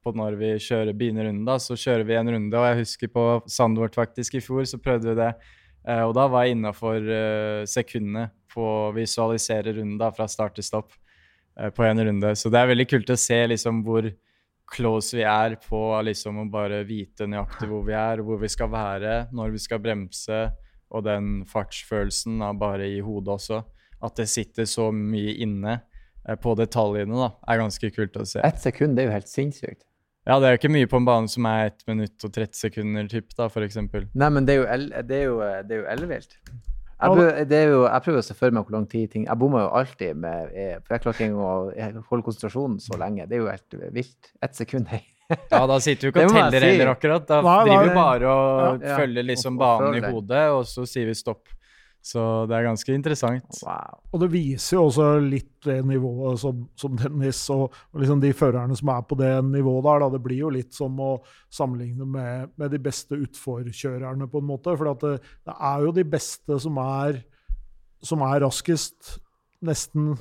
[0.00, 2.56] på når vi kjører begynner runden, da, så kjører vi en runde.
[2.56, 5.30] Og jeg husker på Sandvort faktisk i fjor, så prøvde vi det.
[5.84, 10.56] Eh, og da var jeg innafor eh, sekundene på å visualisere runden da, fra start
[10.56, 10.94] til stopp
[11.60, 12.32] eh, på en runde.
[12.40, 14.08] Så det er veldig kult å se liksom hvor
[14.70, 18.70] close vi er på liksom å bare vite nøyaktig hvor vi er, hvor vi skal
[18.72, 20.42] være, når vi skal bremse,
[20.94, 23.62] og den fartsfølelsen da, bare i hodet også.
[24.04, 25.80] At det sitter så mye inne.
[26.28, 28.40] Eh, på detaljene, da, er ganske kult å se.
[28.44, 29.84] Ett sekund, det er jo helt sinnssykt.
[30.24, 32.56] Ja, det er jo ikke mye på en bane som er 1 minutt og 30
[32.56, 34.06] sekunder, typ, da, eksempel.
[34.16, 35.34] Nei, men det er jo, el det er jo,
[35.68, 36.38] det er jo ellevilt.
[36.94, 39.64] Jeg, prøver, jo, jeg prøver å se for meg hvor lang tid ting Jeg bommer
[39.64, 43.26] jo alltid med eh, For jeg klarer ikke engang å holde konsentrasjonen så lenge.
[43.26, 44.30] Det er jo helt vilt.
[44.44, 45.02] Ett sekund, hei.
[45.32, 46.70] ja, da sitter du ikke og teller si.
[46.70, 47.26] heller, akkurat.
[47.28, 48.96] Da driver vi bare og ja.
[49.00, 51.50] følger liksom banen i hodet, og så sier vi stopp.
[52.04, 53.62] Så det er ganske interessant.
[53.64, 53.96] Wow.
[54.12, 58.32] Og det viser jo også litt det nivået som, som Dennis og, og liksom de
[58.36, 60.02] førerne som er på det nivået der.
[60.02, 60.10] Da.
[60.12, 61.14] Det blir jo litt som å
[61.48, 64.76] sammenligne med, med de beste utforkjørerne, på en måte.
[64.76, 65.14] For det,
[65.48, 67.22] det, er jo de beste som er,
[68.04, 69.16] som er raskest,
[69.64, 70.12] nesten.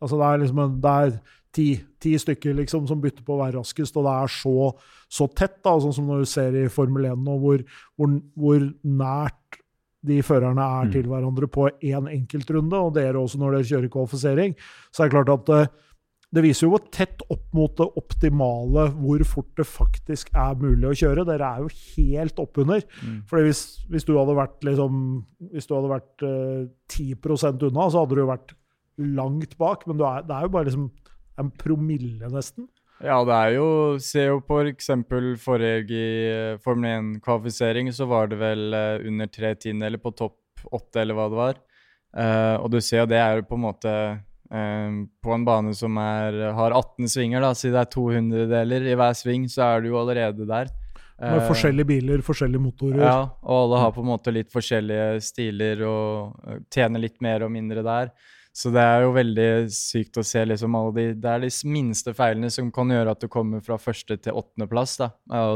[0.00, 1.14] Altså det er liksom en, det er
[1.52, 1.68] ti,
[2.00, 4.56] ti stykker liksom, som bytter på å være raskest, og det er så,
[5.12, 7.64] så tett, da, sånn som når du ser i Formel 1 nå, hvor,
[8.00, 9.60] hvor, hvor nært
[10.06, 10.94] de førerne er mm.
[10.94, 14.56] til hverandre på én en enkeltrunde, og dere også når dere kjører kvalifisering,
[14.92, 15.62] så er det klart at det,
[16.36, 20.90] det viser jo hvor tett opp mot det optimale hvor fort det faktisk er mulig
[20.90, 21.24] å kjøre.
[21.28, 22.84] Dere er jo helt oppunder.
[23.00, 23.22] Mm.
[23.30, 25.02] For hvis, hvis, du hadde vært, liksom,
[25.54, 27.16] hvis du hadde vært eh, 10
[27.70, 28.54] unna, så hadde du jo vært
[29.18, 29.86] langt bak.
[29.88, 30.90] Men er, det er jo bare liksom
[31.38, 32.68] en promille, nesten.
[33.04, 33.68] Ja, det er jo
[34.02, 39.30] Se jo på eksempel forrige i eh, Formel 1-kvalifisering, så var det vel uh, under
[39.30, 41.60] tre tiendedeler på topp åtte, eller hva det var.
[42.10, 45.74] Uh, og du ser jo det er jo på en måte uh, På en bane
[45.76, 49.84] som er, har 18 svinger, da, siden det er 200-deler i hver sving, så er
[49.84, 50.72] du jo allerede der.
[51.18, 53.02] Med forskjellige biler, forskjellige motorer.
[53.02, 57.50] Ja, og alle har på en måte litt forskjellige stiler og tjener litt mer og
[57.50, 58.12] mindre der.
[58.58, 62.14] Så det er jo veldig sykt å se liksom alle de Det er de minste
[62.16, 64.96] feilene som kan gjøre at du kommer fra første til åttendeplass.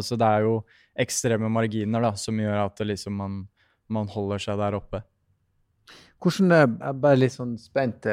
[0.06, 0.60] Så det er jo
[1.02, 3.40] ekstreme marginer da, som gjør at liksom man,
[3.90, 5.02] man, holder seg der oppe.
[6.22, 8.06] Hvordan, jeg er bare litt sånn spent,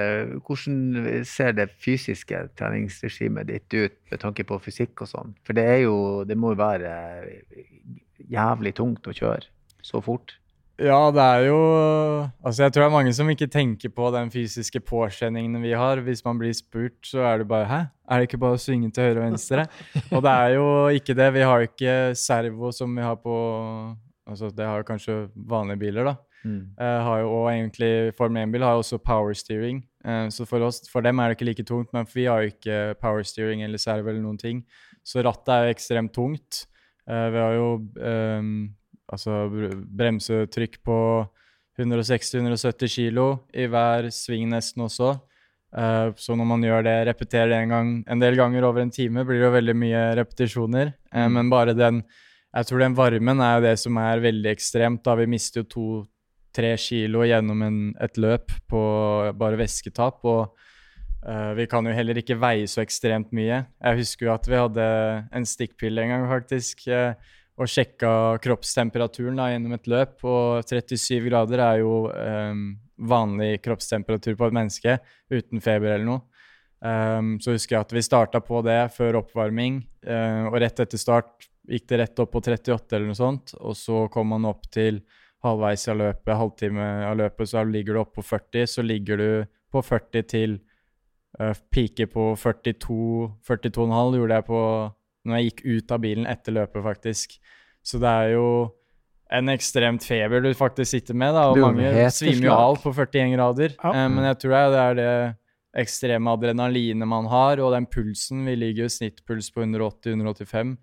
[0.48, 5.36] hvordan ser det fysiske treningsregimet ditt ut med tanke på fysikk og sånn?
[5.46, 6.96] For det jo, det må jo være
[8.26, 9.54] jævlig tungt å kjøre
[9.86, 10.40] så fort.
[10.80, 11.60] Ja, det er jo
[12.40, 16.00] Altså, jeg tror det er mange som ikke tenker på den fysiske påkjenningen vi har.
[16.06, 17.82] Hvis man blir spurt, så er det bare Hæ?
[18.10, 19.66] Er det ikke bare å svinge til høyre og venstre?
[20.16, 21.28] og det er jo ikke det.
[21.36, 23.36] Vi har jo ikke servo som vi har på
[24.30, 25.14] Altså, det har jo kanskje
[25.50, 26.16] vanlige biler, da.
[26.46, 26.60] Mm.
[26.78, 29.82] Uh, har jo, og egentlig Formel 1-bil har jo også power steering.
[30.06, 32.54] Uh, så for, oss, for dem er det ikke like tungt, men vi har jo
[32.54, 34.62] ikke power steering eller servo eller noen ting.
[35.04, 36.68] Så rattet er jo ekstremt tungt.
[37.10, 38.54] Uh, vi har jo um,
[39.10, 41.00] altså bremsetrykk på
[41.80, 45.16] 160-170 kilo i hver sving nesten også.
[45.70, 48.94] Uh, så når man gjør det, repeterer det en, gang, en del ganger over en
[48.94, 50.94] time, blir det jo veldig mye repetisjoner.
[51.14, 51.38] Uh, mm.
[51.38, 52.04] Men bare den
[52.50, 55.04] Jeg tror den varmen er jo det som er veldig ekstremt.
[55.06, 58.82] da Vi mister jo to-tre kilo gjennom en, et løp på
[59.38, 60.26] bare væsketap.
[60.26, 60.56] Og
[61.30, 63.68] uh, vi kan jo heller ikke veie så ekstremt mye.
[63.70, 64.88] Jeg husker jo at vi hadde
[65.30, 66.88] en stikkpille en gang, faktisk.
[66.90, 67.14] Uh,
[67.60, 68.12] og sjekka
[68.44, 70.24] kroppstemperaturen da, gjennom et løp.
[70.24, 72.66] Og 37 grader er jo um,
[73.10, 74.98] vanlig kroppstemperatur på et menneske
[75.32, 76.26] uten feber eller noe.
[76.80, 81.02] Um, så husker jeg at vi starta på det før oppvarming, uh, og rett etter
[81.02, 83.54] start gikk det rett opp på 38 eller noe sånt.
[83.60, 85.04] Og så kom man opp til
[85.44, 88.72] halvveis av løpet, halvtime av løpet, så ligger du opp på 40.
[88.72, 89.30] Så ligger du
[89.70, 90.56] på 40 til
[91.40, 93.02] uh, peaker på 42,
[93.52, 94.64] 42,5 gjorde jeg på
[95.30, 97.38] når jeg gikk ut av bilen etter løpet, faktisk.
[97.86, 98.50] Så det er jo
[99.30, 103.36] en ekstremt feber du faktisk sitter med, da, og mange svimer jo av på 41
[103.36, 103.76] grader.
[103.78, 103.94] Ja.
[103.94, 105.12] Eh, men jeg tror det er det
[105.80, 110.78] ekstreme adrenalinet man har, og den pulsen Vi ligger jo snittpuls på 180-185.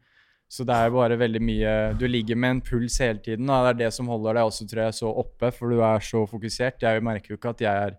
[0.46, 3.66] Så det er jo bare veldig mye Du ligger med en puls hele tiden, og
[3.66, 6.22] det er det som holder deg også, tror jeg, så oppe, for du er så
[6.30, 6.86] fokusert.
[6.86, 7.96] Jeg merker jo ikke at jeg er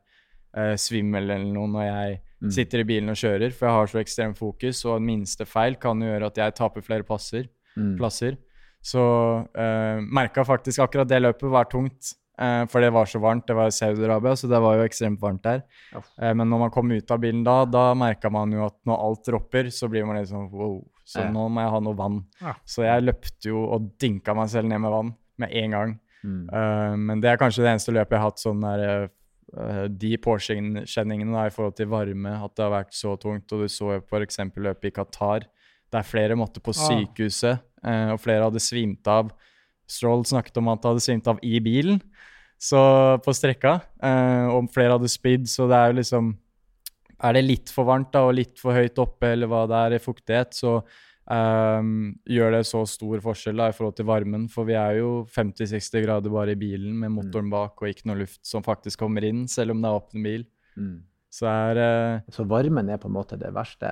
[0.56, 2.52] eh, svimmel eller noe når jeg mm.
[2.54, 5.78] sitter i bilen og kjører, for jeg har så ekstremt fokus, og en minste feil
[5.82, 7.96] kan jo gjøre at jeg taper flere passer, mm.
[8.00, 8.38] plasser.
[8.84, 9.02] Så
[9.44, 13.48] uh, merka faktisk akkurat det løpet var tungt, uh, for det var så varmt.
[13.50, 15.64] Det var Saudi-Arabia, så det var jo ekstremt varmt der.
[15.94, 19.04] Uh, men når man kom ut av bilen da, da merka man jo at når
[19.10, 20.80] alt dropper, så blir man litt sånn wow.
[21.08, 22.18] Så nå må jeg ha noe vann.
[22.44, 22.52] Ja.
[22.68, 25.94] Så jeg løpte jo og dynka meg selv ned med vann med en gang.
[26.20, 26.42] Mm.
[26.52, 29.08] Uh, men det er kanskje det eneste løpet jeg har hatt sånn der
[29.88, 33.54] de påkjenningene i forhold til varme, at det har vært så tungt.
[33.56, 34.42] Og du så jo f.eks.
[34.56, 35.46] løpet i Qatar,
[35.94, 36.82] der flere måtte på ah.
[36.90, 38.12] sykehuset, ah.
[38.12, 39.32] og flere hadde svimt av.
[39.88, 42.02] Stroll snakket om at han hadde svimt av i bilen
[42.58, 42.80] så
[43.22, 46.36] på strekka, uh, og flere hadde spydd, så det er jo liksom
[47.18, 49.94] Er det litt for varmt da, og litt for høyt oppe, eller hva det er
[49.96, 50.84] i fuktighet, så
[51.28, 54.48] Um, gjør det så stor forskjell da, i forhold til varmen.
[54.52, 57.56] For vi er jo 50-60 grader bare i bilen med motoren mm.
[57.56, 60.46] bak og ikke noe luft som faktisk kommer inn, selv om det er åpen bil.
[60.80, 60.96] Mm.
[61.38, 63.92] Så, er, uh, så varmen er på en måte det verste?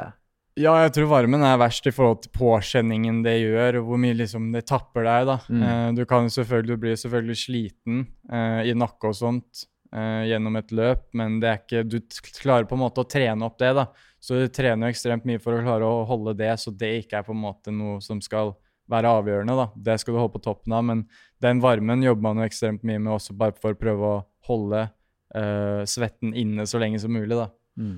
[0.56, 4.16] Ja, jeg tror varmen er verst i forhold til påkjenningen det gjør, og hvor mye
[4.16, 5.28] liksom det tapper deg.
[5.28, 5.40] da.
[5.52, 5.64] Mm.
[5.66, 9.66] Uh, du kan selvfølgelig, bli selvfølgelig sliten uh, i nakke og sånt
[9.96, 12.00] gjennom et løp, men det er ikke, du
[12.42, 13.70] klarer på en måte å trene opp det.
[13.78, 13.86] da.
[14.20, 17.20] Så du trener jo ekstremt mye for å klare å holde det, så det ikke
[17.20, 18.56] er på en måte noe som skal
[18.92, 19.58] være avgjørende.
[19.58, 19.68] da.
[19.76, 21.06] Det skal du holde på toppen av, men
[21.44, 24.20] den varmen jobber man jo ekstremt mye med også bare for å prøve å
[24.50, 27.38] holde uh, svetten inne så lenge som mulig.
[27.38, 27.50] da.
[27.78, 27.98] Mm.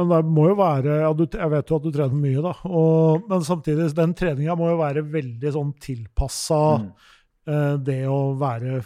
[0.00, 2.54] Men det må jo være ja, du, Jeg vet jo at du trener mye, da.
[2.70, 6.90] Og, men samtidig, den treninga må jo være veldig sånn tilpassa mm.
[7.50, 8.80] uh, det å være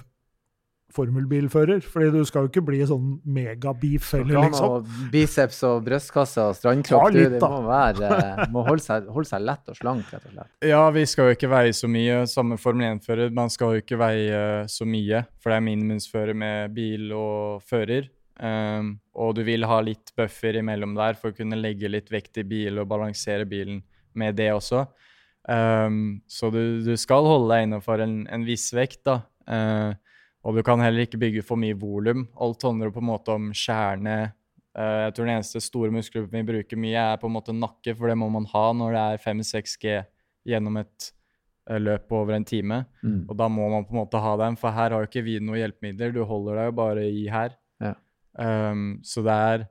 [0.97, 1.85] formelbilfører.
[1.85, 4.89] fordi du skal jo ikke bli sånn megabeef heller, liksom.
[5.13, 7.07] Biceps og brystkasse og strandkropp.
[7.13, 10.37] Ja, litt, det må, være, må holde, seg, holde, seg, lett og slank, rett og
[10.37, 10.53] slett.
[10.67, 12.21] Ja, vi skal jo ikke veie så mye.
[12.31, 14.43] Samme Formel 1-fører, man skal jo ikke veie
[14.73, 15.25] så mye.
[15.43, 18.11] For det er minimumsfører med bil og fører.
[18.37, 22.43] Um, og du vil ha litt buffer imellom der for å kunne legge litt vekt
[22.43, 23.81] i bil og balansere bilen
[24.17, 24.85] med det også.
[25.49, 29.21] Um, så du, du, skal holde deg innenfor en, en viss vekt, da.
[29.47, 29.95] Uh,
[30.47, 32.29] og du kan heller ikke bygge for mye volum.
[32.39, 34.17] Alt handler på en måte om kjerne.
[34.77, 37.97] Uh, jeg tror den eneste store muskelgruppen vi bruker mye, er på en måte nakke,
[37.97, 39.95] for det må man ha når det er 5-6 G
[40.47, 41.09] gjennom et
[41.71, 42.85] uh, løp over en time.
[43.03, 43.25] Mm.
[43.25, 45.39] Og da må man på en måte ha dem, for her har jo ikke vi
[45.43, 46.15] noe hjelpemidler.
[46.15, 47.57] Du holder deg jo bare i her.
[47.83, 47.97] Ja.
[48.39, 49.67] Um, så det er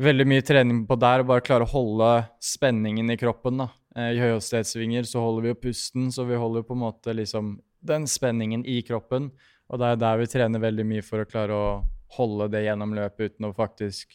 [0.00, 2.12] veldig mye trening på der, å bare klare å holde
[2.42, 3.66] spenningen i kroppen.
[3.66, 3.68] da.
[3.92, 7.58] Uh, I høyhastighetssvinger så holder vi jo pusten, så vi holder på en måte liksom
[7.84, 9.28] den spenningen i kroppen.
[9.74, 11.70] Og det er der vi trener veldig mye for å klare å
[12.14, 14.12] holde det gjennom løpet uten å faktisk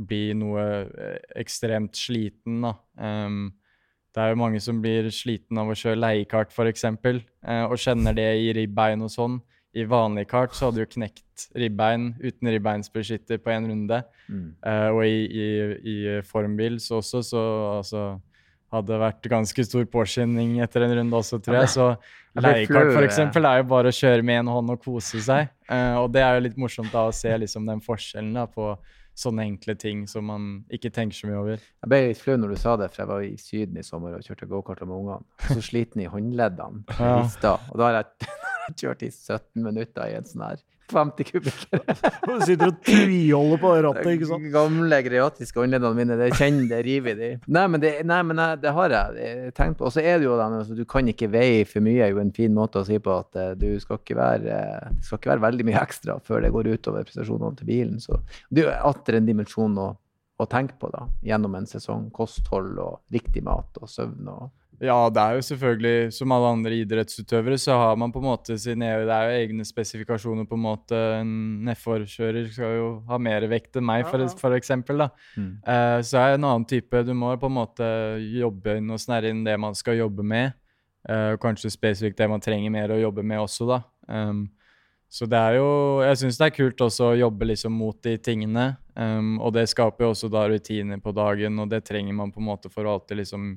[0.00, 2.62] bli noe eh, ekstremt sliten.
[2.64, 2.72] da.
[2.96, 3.50] Um,
[4.10, 8.16] det er jo mange som blir sliten av å kjøre leiekart, f.eks., uh, og kjenner
[8.16, 9.40] det i ribbein og sånn.
[9.70, 14.00] i vanlig kart så hadde du knekt ribbein uten ribbeinsbeskytter på én runde.
[14.26, 14.48] Mm.
[14.64, 15.46] Uh, og i, i,
[15.92, 17.44] i formbil så også, så
[17.76, 18.06] altså,
[18.70, 21.72] hadde vært ganske stor påskynding etter en runde også, tror jeg.
[21.72, 21.88] Så
[22.38, 23.18] leiekart f.eks.
[23.24, 25.50] er jo bare å kjøre med én hånd og kose seg.
[25.66, 28.72] Uh, og det er jo litt morsomt da å se liksom den forskjellen da på
[29.20, 31.64] sånne enkle ting som man ikke tenker så mye over.
[31.82, 34.16] Jeg ble litt flau når du sa det, for jeg var i Syden i sommer
[34.16, 35.26] og kjørte gokart med ungene.
[35.50, 36.84] Så sliten i håndleddene.
[36.96, 37.18] Ja.
[37.20, 40.62] Og da har jeg kjørt i 17 minutter i en sånn her
[40.92, 41.82] 50 kubikker.
[42.30, 44.46] Du sitter og tviholder på rattet, ikke sant?
[44.54, 47.30] Gamle greatiske håndleddene mine, det kjenner det river i de.
[47.50, 49.88] Nei, men det, nei, men det har jeg tenkt på.
[49.88, 52.22] Og så er det jo den altså, du kan ikke veie for mye, er jo
[52.22, 55.20] en fin måte å si på at uh, du skal ikke være uh, det skal
[55.20, 57.98] ikke være veldig mye ekstra før det går utover prestasjonene til bilen.
[58.02, 58.20] Så
[58.50, 59.90] det er jo atter en dimensjon å,
[60.40, 62.08] å tenke på da, gjennom en sesong.
[62.14, 64.48] Kosthold og riktig mat og søvn og
[64.80, 68.56] ja, det er jo selvfølgelig Som alle andre idrettsutøvere så har man på en måte
[68.60, 71.00] sine Det er jo egne spesifikasjoner, på en måte.
[71.18, 71.34] En
[71.68, 75.04] nedforkjører skal jo ha mer vekt enn meg, for, for eksempel.
[75.04, 75.10] Da.
[75.36, 75.50] Mm.
[75.66, 77.04] Uh, så er det en annen type.
[77.04, 77.90] Du må på en måte
[78.32, 80.56] jobbe inn og snerre inn det man skal jobbe med.
[81.08, 83.82] Uh, kanskje spesifikt det man trenger mer å jobbe med også, da.
[84.08, 84.46] Um,
[85.10, 85.68] så det er jo
[86.06, 88.70] Jeg syns det er kult også å jobbe liksom mot de tingene.
[88.94, 92.40] Um, og det skaper jo også da rutiner på dagen, og det trenger man på
[92.40, 93.52] en måte for å alltid liksom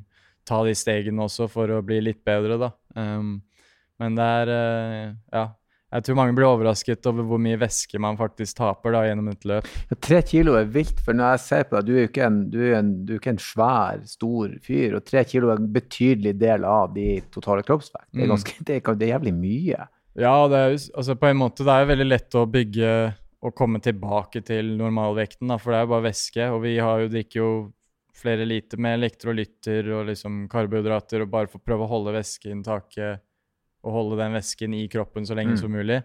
[0.47, 2.71] ta de stegene også for å bli litt bedre, da.
[2.97, 3.37] Um,
[4.01, 5.49] men det er uh, Ja.
[5.93, 9.43] Jeg tror mange blir overrasket over hvor mye væske man faktisk taper da gjennom et
[9.45, 9.67] løp.
[9.91, 12.23] Ja, tre kilo er vilt, for når jeg ser på deg, du er jo ikke
[12.25, 14.95] en, du er en, du er ikke en svær, stor fyr.
[14.97, 18.09] Og tre kilo er en betydelig del av de totale kroppsvekt.
[18.09, 18.33] Det er, mm.
[18.33, 19.85] ganske, det er, det er jævlig mye.
[20.23, 22.89] Ja, det er, altså på en måte det er veldig lett å bygge
[23.43, 26.49] og komme tilbake til normalvekten, da, for det er jo bare væske.
[26.55, 27.53] Og vi har jo, drikker jo
[28.13, 33.23] flere liter med elektrolytter og liksom karbohydrater, og bare for å prøve å holde væskeinntaket
[33.83, 35.59] og holde den væsken i kroppen så lenge mm.
[35.59, 35.99] som mulig.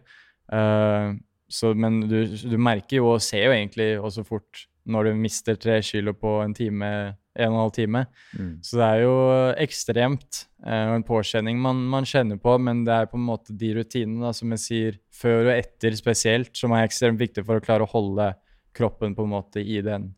[0.51, 1.15] Uh,
[1.49, 5.57] så, men du, du, merker jo og ser jo egentlig også fort når du mister
[5.61, 6.89] tre kilo på en time,
[7.37, 8.05] en og en halv time.
[8.33, 8.53] Mm.
[8.65, 9.15] Så det er jo
[9.61, 13.75] ekstremt, uh, en påkjenning man, man, kjenner på, men det er på en måte de
[13.79, 17.87] rutinene som jeg sier, før og etter spesielt, som er ekstremt viktig for å klare
[17.87, 18.33] å holde
[18.77, 20.13] kroppen på en måte i den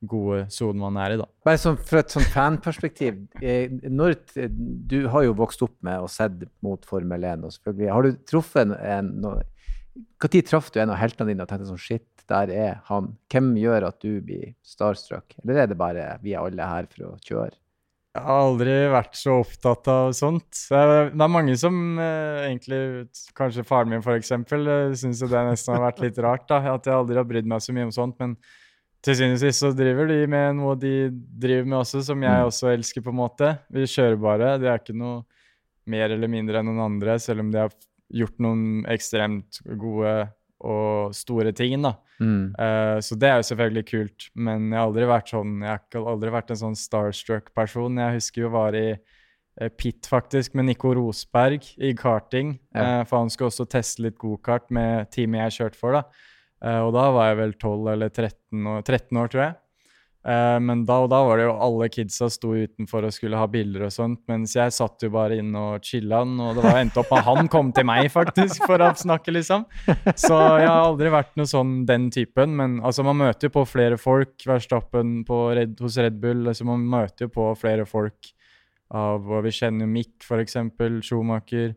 [0.00, 1.26] gode sonen man er i, da.
[1.44, 4.16] Bare sånn, Fra et sånn fanperspektiv, eh, når,
[4.90, 7.90] du har jo vokst opp med og sett mot Formel 1, og selvfølgelig.
[7.92, 9.42] Har du truffet en, en Når
[10.48, 13.14] traff du en av heltene dine og tenkte sånn Shit, der er han.
[13.32, 15.34] Hvem gjør at du blir starstruck?
[15.42, 17.56] Eller er det bare vi er alle her for å kjøre?
[18.10, 20.48] Jeg har aldri vært så opptatt av sånt.
[20.66, 22.80] Det er, mange som eh, egentlig
[23.38, 24.66] Kanskje faren min, f.eks., eksempel,
[24.98, 26.48] syns det nesten har vært litt rart.
[26.50, 28.18] da, At jeg aldri har brydd meg så mye om sånt.
[28.18, 28.34] Men
[29.04, 32.36] til syvende og sist så driver de med noe de driver med også, som jeg
[32.36, 32.50] mm.
[32.50, 33.54] også elsker, på en måte.
[33.72, 34.50] Vi kjører bare.
[34.60, 35.22] Det er ikke noe
[35.90, 37.72] mer eller mindre enn noen andre, selv om de har
[38.10, 40.12] gjort noen ekstremt gode
[40.60, 41.94] og store ting, da.
[42.20, 42.52] Mm.
[42.52, 46.08] Uh, så det er jo selvfølgelig kult, men jeg har aldri vært sånn Jeg har
[46.10, 48.00] aldri vært en sånn starstruck-person.
[48.02, 52.58] Jeg husker jo var i uh, pit, faktisk, med Nico Rosberg i karting.
[52.76, 53.00] Ja.
[53.00, 56.28] Uh, for han skulle også teste litt gokart med teamet jeg kjørte for, da.
[56.60, 59.58] Uh, og da var jeg vel 12 eller 13 år, 13 år tror jeg.
[60.20, 63.46] Uh, men da, og da, var det jo alle kidsa sto utenfor og skulle ha
[63.48, 67.00] bilder og sånt, mens jeg satt jo bare inne og chilla'n, og det var endte
[67.00, 69.64] opp med han kom til meg, faktisk, for å snakke, liksom.
[70.12, 73.64] Så jeg har aldri vært noe sånn den typen, men altså, man møter jo på
[73.70, 74.36] flere folk.
[74.44, 78.34] Verstappen Red, hos Red Bull, altså, man møter jo på flere folk
[78.90, 81.76] av Og vi kjenner jo Mick, for eksempel, Schumacher.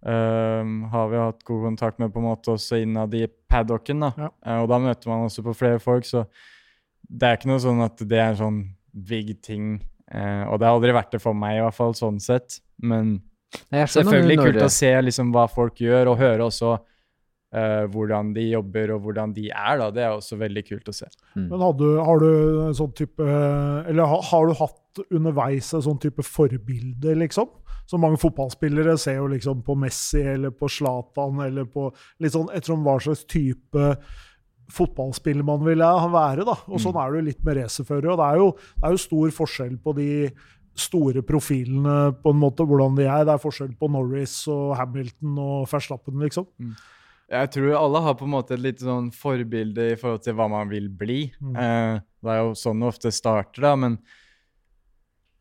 [0.00, 4.00] Um, har vi hatt god kontakt med på en måte også innad i paddocken.
[4.00, 4.12] da.
[4.16, 4.30] Ja.
[4.46, 6.24] Uh, og da møter man også på flere folk, så
[7.04, 9.74] det er ikke noe sånn at det er en sånn big ting.
[10.08, 12.62] Uh, og det har aldri vært det for meg, i hvert fall sånn sett.
[12.80, 13.18] Men
[13.68, 18.94] selvfølgelig kult å se liksom hva folk gjør, og høre også uh, hvordan de jobber
[18.96, 19.78] og hvordan de er.
[19.82, 21.10] da, Det er også veldig kult å se.
[21.36, 21.48] Mm.
[21.52, 22.30] Men du, har du
[22.70, 27.52] en sånn type Eller har, har du hatt underveis en sånn type forbilde, liksom?
[27.90, 31.88] Så mange fotballspillere ser jo liksom på Messi eller på Zlatan eller på
[32.22, 33.94] litt sånn ettersom hva slags type
[34.70, 36.46] fotballspiller man vil være.
[36.46, 36.54] da.
[36.70, 37.00] Og Sånn mm.
[37.02, 38.12] er det jo litt med racerførere.
[38.12, 40.10] og det er, jo, det er jo stor forskjell på de
[40.80, 43.26] store profilene, på en måte, hvordan de er.
[43.26, 46.46] Det er forskjell på Norris og Hamilton og Verstappen, liksom.
[46.62, 46.78] Mm.
[47.30, 50.48] Jeg tror alle har på en måte et litt sånn forbilde i forhold til hva
[50.50, 51.20] man vil bli.
[51.38, 51.58] Mm.
[51.58, 53.76] Eh, det er jo sånn det ofte starter, da.
[53.78, 53.98] men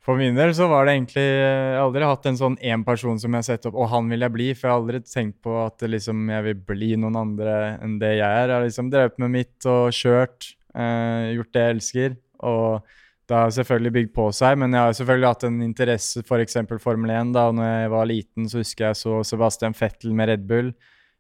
[0.10, 3.20] for min del så var det egentlig Jeg har aldri hatt en sånn én person
[3.22, 4.48] som jeg har sett opp, og han vil jeg bli.
[4.56, 8.16] For jeg har aldri tenkt på at liksom, jeg vil bli noen andre enn det
[8.16, 8.48] jeg er.
[8.48, 12.18] Jeg har liksom drevet med mitt og kjørt, eh, gjort det jeg elsker.
[12.50, 12.98] Og
[13.30, 16.58] det har selvfølgelig bygd på seg, men jeg har selvfølgelig hatt en interesse f.eks.
[16.72, 17.36] For Formel 1.
[17.36, 20.74] da, når jeg var liten, så husker jeg så Sebastian Fettel med Red Bull.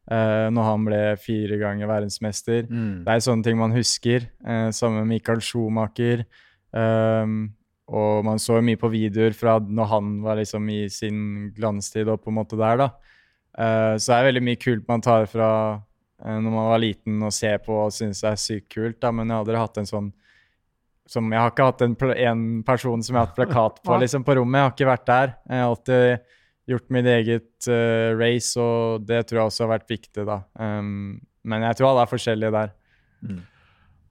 [0.09, 2.65] uh, når han ble fire ganger verdensmester.
[2.65, 3.05] Mm.
[3.05, 4.25] Det er sånne ting man husker.
[4.41, 6.25] Uh, sammen med Michael Schumacher.
[6.73, 7.51] Um,
[7.89, 12.21] og man så mye på videoer fra når han var liksom i sin glanstid og
[12.23, 12.89] på en måte der, da.
[13.59, 17.17] Uh, så det er veldig mye kult man tar fra uh, når man var liten
[17.25, 19.11] og ser på og syns det er sykt kult, da.
[19.11, 20.11] Men jeg har aldri hatt en sånn
[21.09, 24.21] som Jeg har ikke hatt en, en person som jeg har hatt plakat på liksom
[24.27, 24.59] på rommet.
[24.59, 25.31] Jeg har ikke vært der.
[25.49, 26.35] Jeg har alltid
[26.69, 30.43] gjort mitt eget uh, race, og det tror jeg også har vært viktig, da.
[30.53, 31.17] Um,
[31.49, 32.75] men jeg tror alle er forskjellige der.
[33.25, 33.39] Mm.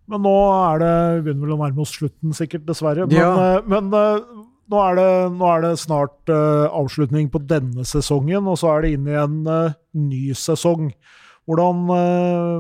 [0.09, 3.07] Men nå er det Vi begynner vel å nærme oss slutten, sikkert, dessverre.
[3.07, 3.31] Men, Ja.
[3.59, 4.21] eh, men eh,
[4.73, 8.83] nå, er det, nå er det snart eh, avslutning på denne sesongen, og så er
[8.87, 9.39] det inn i en
[10.09, 10.93] ny sesong.
[11.49, 11.87] Hvordan,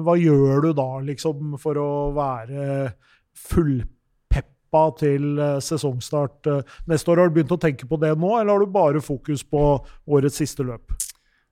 [0.00, 2.94] hva gjør du da, liksom, for å være
[3.36, 6.48] fullpeppa til sesongstart
[6.88, 7.20] neste år?
[7.20, 9.60] Har du begynt å tenke på det nå, eller har du bare fokus på
[10.08, 10.96] årets siste løp?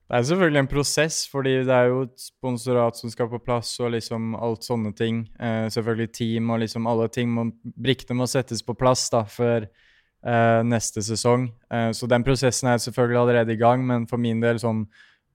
[0.07, 3.73] Det er selvfølgelig en prosess, fordi det er jo et sponsorat som skal på plass,
[3.83, 5.25] og liksom alt sånne ting.
[5.35, 7.33] Eh, selvfølgelig team og liksom alle ting.
[7.35, 11.49] Må, brikkene må settes på plass da, før eh, neste sesong.
[11.75, 14.87] Eh, så den prosessen er selvfølgelig allerede i gang, men for min del sånn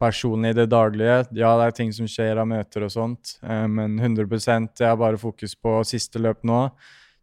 [0.01, 3.67] personlig i det daglige Ja, det er ting som skjer av møter og sånt, eh,
[3.67, 4.25] men 100
[4.79, 6.69] jeg har bare fokus på siste løp nå.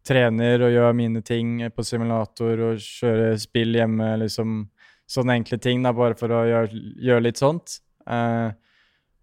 [0.05, 4.61] Trener og gjør mine ting på simulator og kjører spill hjemme, liksom
[5.09, 7.79] sånne enkle ting, da, bare for å gjøre, gjøre litt sånt.
[8.09, 8.49] Eh,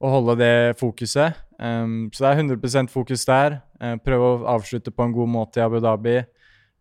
[0.03, 1.39] og holde det fokuset.
[1.57, 3.61] Um, så det er 100% fokus der.
[3.81, 6.19] Eh, prøve å avslutte på en god måte i Abu Dhabi.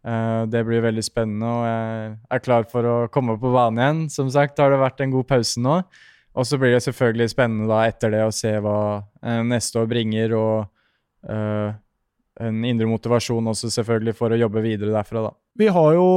[0.06, 4.04] Eh, det blir veldig spennende, og jeg er klar for å komme på banen igjen.
[4.14, 5.80] Som sagt har det vært en god pause nå.
[6.36, 8.78] Og så blir det selvfølgelig spennende da etter det å se hva
[9.24, 11.72] eh, neste år bringer, og eh,
[12.46, 15.34] en indre motivasjon også selvfølgelig for å jobbe videre derfra, da.
[15.58, 16.08] Vi har jo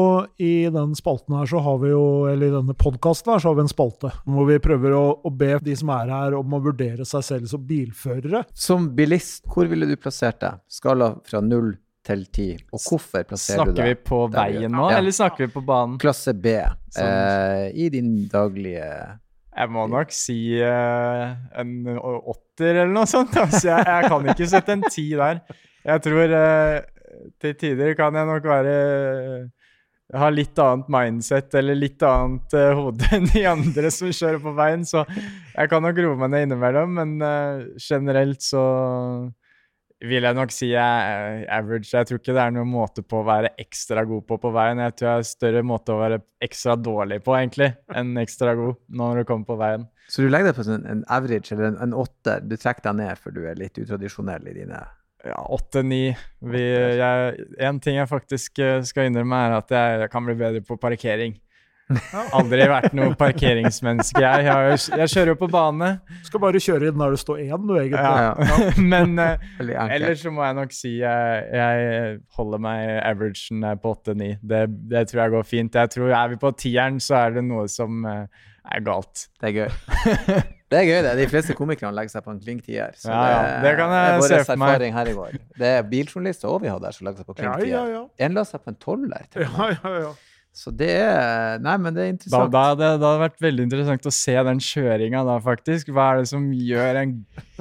[0.42, 3.58] i den spalten her, så har vi jo, eller i denne podkasten her, så har
[3.60, 6.60] vi en spalte hvor vi prøver å, å be de som er her, om å
[6.64, 8.40] vurdere seg selv som bilførere.
[8.58, 10.58] Som bilist, hvor ville du plassert deg?
[10.66, 11.76] Skala fra null
[12.08, 12.48] til ti.
[12.74, 13.78] Og hvorfor plasserer du deg?
[13.78, 14.98] Snakker vi på veien nå, Ja.
[14.98, 15.98] eller snakker vi på banen?
[16.02, 16.56] Klasse B.
[16.96, 17.06] Sånn.
[17.06, 18.90] Eh, I din daglige
[19.58, 23.34] Jeg må nok si uh, en åtter eller noe sånt.
[23.38, 25.40] Altså, jeg, jeg kan ikke sette en ti der.
[25.88, 26.78] Jeg tror eh,
[27.42, 28.74] til tider kan jeg nok være
[30.16, 34.54] ha litt annet mindset eller litt annet uh, hode enn de andre som kjører på
[34.56, 38.64] veien, så jeg kan nok roe meg ned innimellom, men uh, generelt så
[39.98, 41.90] vil jeg nok si jeg er average.
[41.90, 44.78] Jeg tror ikke det er noen måte på å være ekstra god på på veien.
[44.84, 48.78] Jeg tror jeg har større måte å være ekstra dårlig på, egentlig, enn ekstra god
[49.00, 49.88] når du kommer på veien.
[50.08, 52.46] Så du legger deg på en average eller en, en åtter.
[52.46, 54.84] Du trekker deg ned for du er litt utradisjonell i dine
[55.26, 56.16] Ja, åtte-ni.
[57.58, 60.78] En ting jeg faktisk eh, skal innrømme, er at jeg, jeg kan bli bedre på
[60.80, 61.36] parkering.
[62.36, 64.44] Aldri vært noe parkeringsmenneske, jeg.
[64.44, 65.88] Jeg, jeg kjører jo på bane.
[66.26, 68.02] Skal bare kjøre inn der det står én, du, egentlig.
[68.04, 68.58] Ja.
[68.92, 74.34] Men uh, ellers så må jeg nok si jeg, jeg holder meg averagen på åtte-ni.
[74.42, 75.80] Det, det tror jeg går fint.
[75.80, 78.28] Jeg tror Er vi på tieren, så er det noe som uh,
[78.68, 79.28] er galt.
[79.40, 80.46] Det er gøy.
[80.68, 81.12] Det er gøy, det.
[81.16, 82.92] De fleste komikerne legger seg på en klink tier.
[83.00, 83.60] Så Ja, ja.
[83.64, 84.82] Det kan jeg er vår se for meg.
[84.92, 85.38] her i går.
[85.58, 87.72] Det er biljournalister òg vi har der som legger seg på klink Ja, tier.
[87.72, 88.02] ja, ja.
[88.26, 89.24] En la seg på en tolver.
[89.34, 90.12] ja, ja, ja.
[90.58, 92.50] Så det er Nei, men det er Da, interessant.
[92.50, 95.92] da, det, det hadde vært veldig interessant å se den kjøringa da, faktisk.
[95.94, 97.12] Hva er det som gjør en,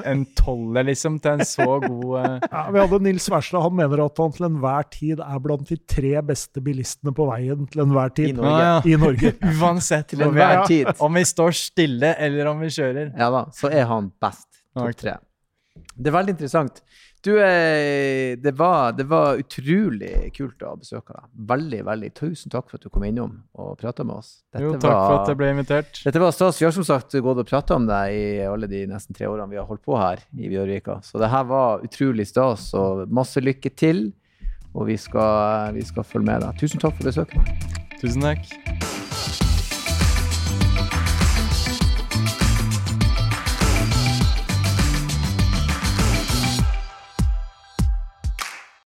[0.02, 2.39] en toller liksom til en så god uh...
[2.56, 3.62] Ja, vi hadde Nils Verstad.
[3.68, 7.70] Han mener at han til enhver tid er blant de tre beste bilistene på veien
[7.70, 8.34] til enhver tid.
[8.34, 8.58] I Norge.
[8.58, 8.82] Ja, ja.
[8.89, 9.34] I Norge.
[9.62, 10.66] Uansett Til enhver er.
[10.74, 10.91] tid.
[10.98, 13.14] Om vi står stille eller om vi kjører.
[13.14, 14.48] Ja da, så er han best.
[14.74, 15.20] Topp tre.
[15.98, 16.82] Det er veldig interessant.
[17.28, 21.25] Du, eh, det, var, det var utrolig kult å besøke deg.
[21.49, 22.11] Veldig, veldig.
[22.15, 24.30] Tusen takk for at du kom innom og prata med oss.
[24.55, 25.99] Jo, takk for at jeg ble invitert.
[26.05, 26.61] Dette var stas.
[26.61, 29.51] Vi har som sagt gått og prata om deg i alle de nesten tre årene
[29.51, 31.01] vi har holdt på her i Bjørvika.
[31.03, 34.05] Så det her var utrolig stas, og masse lykke til.
[34.71, 36.63] Og vi skal, vi skal følge med deg.
[36.63, 37.67] Tusen takk for besøket.
[37.99, 38.97] Tusen takk.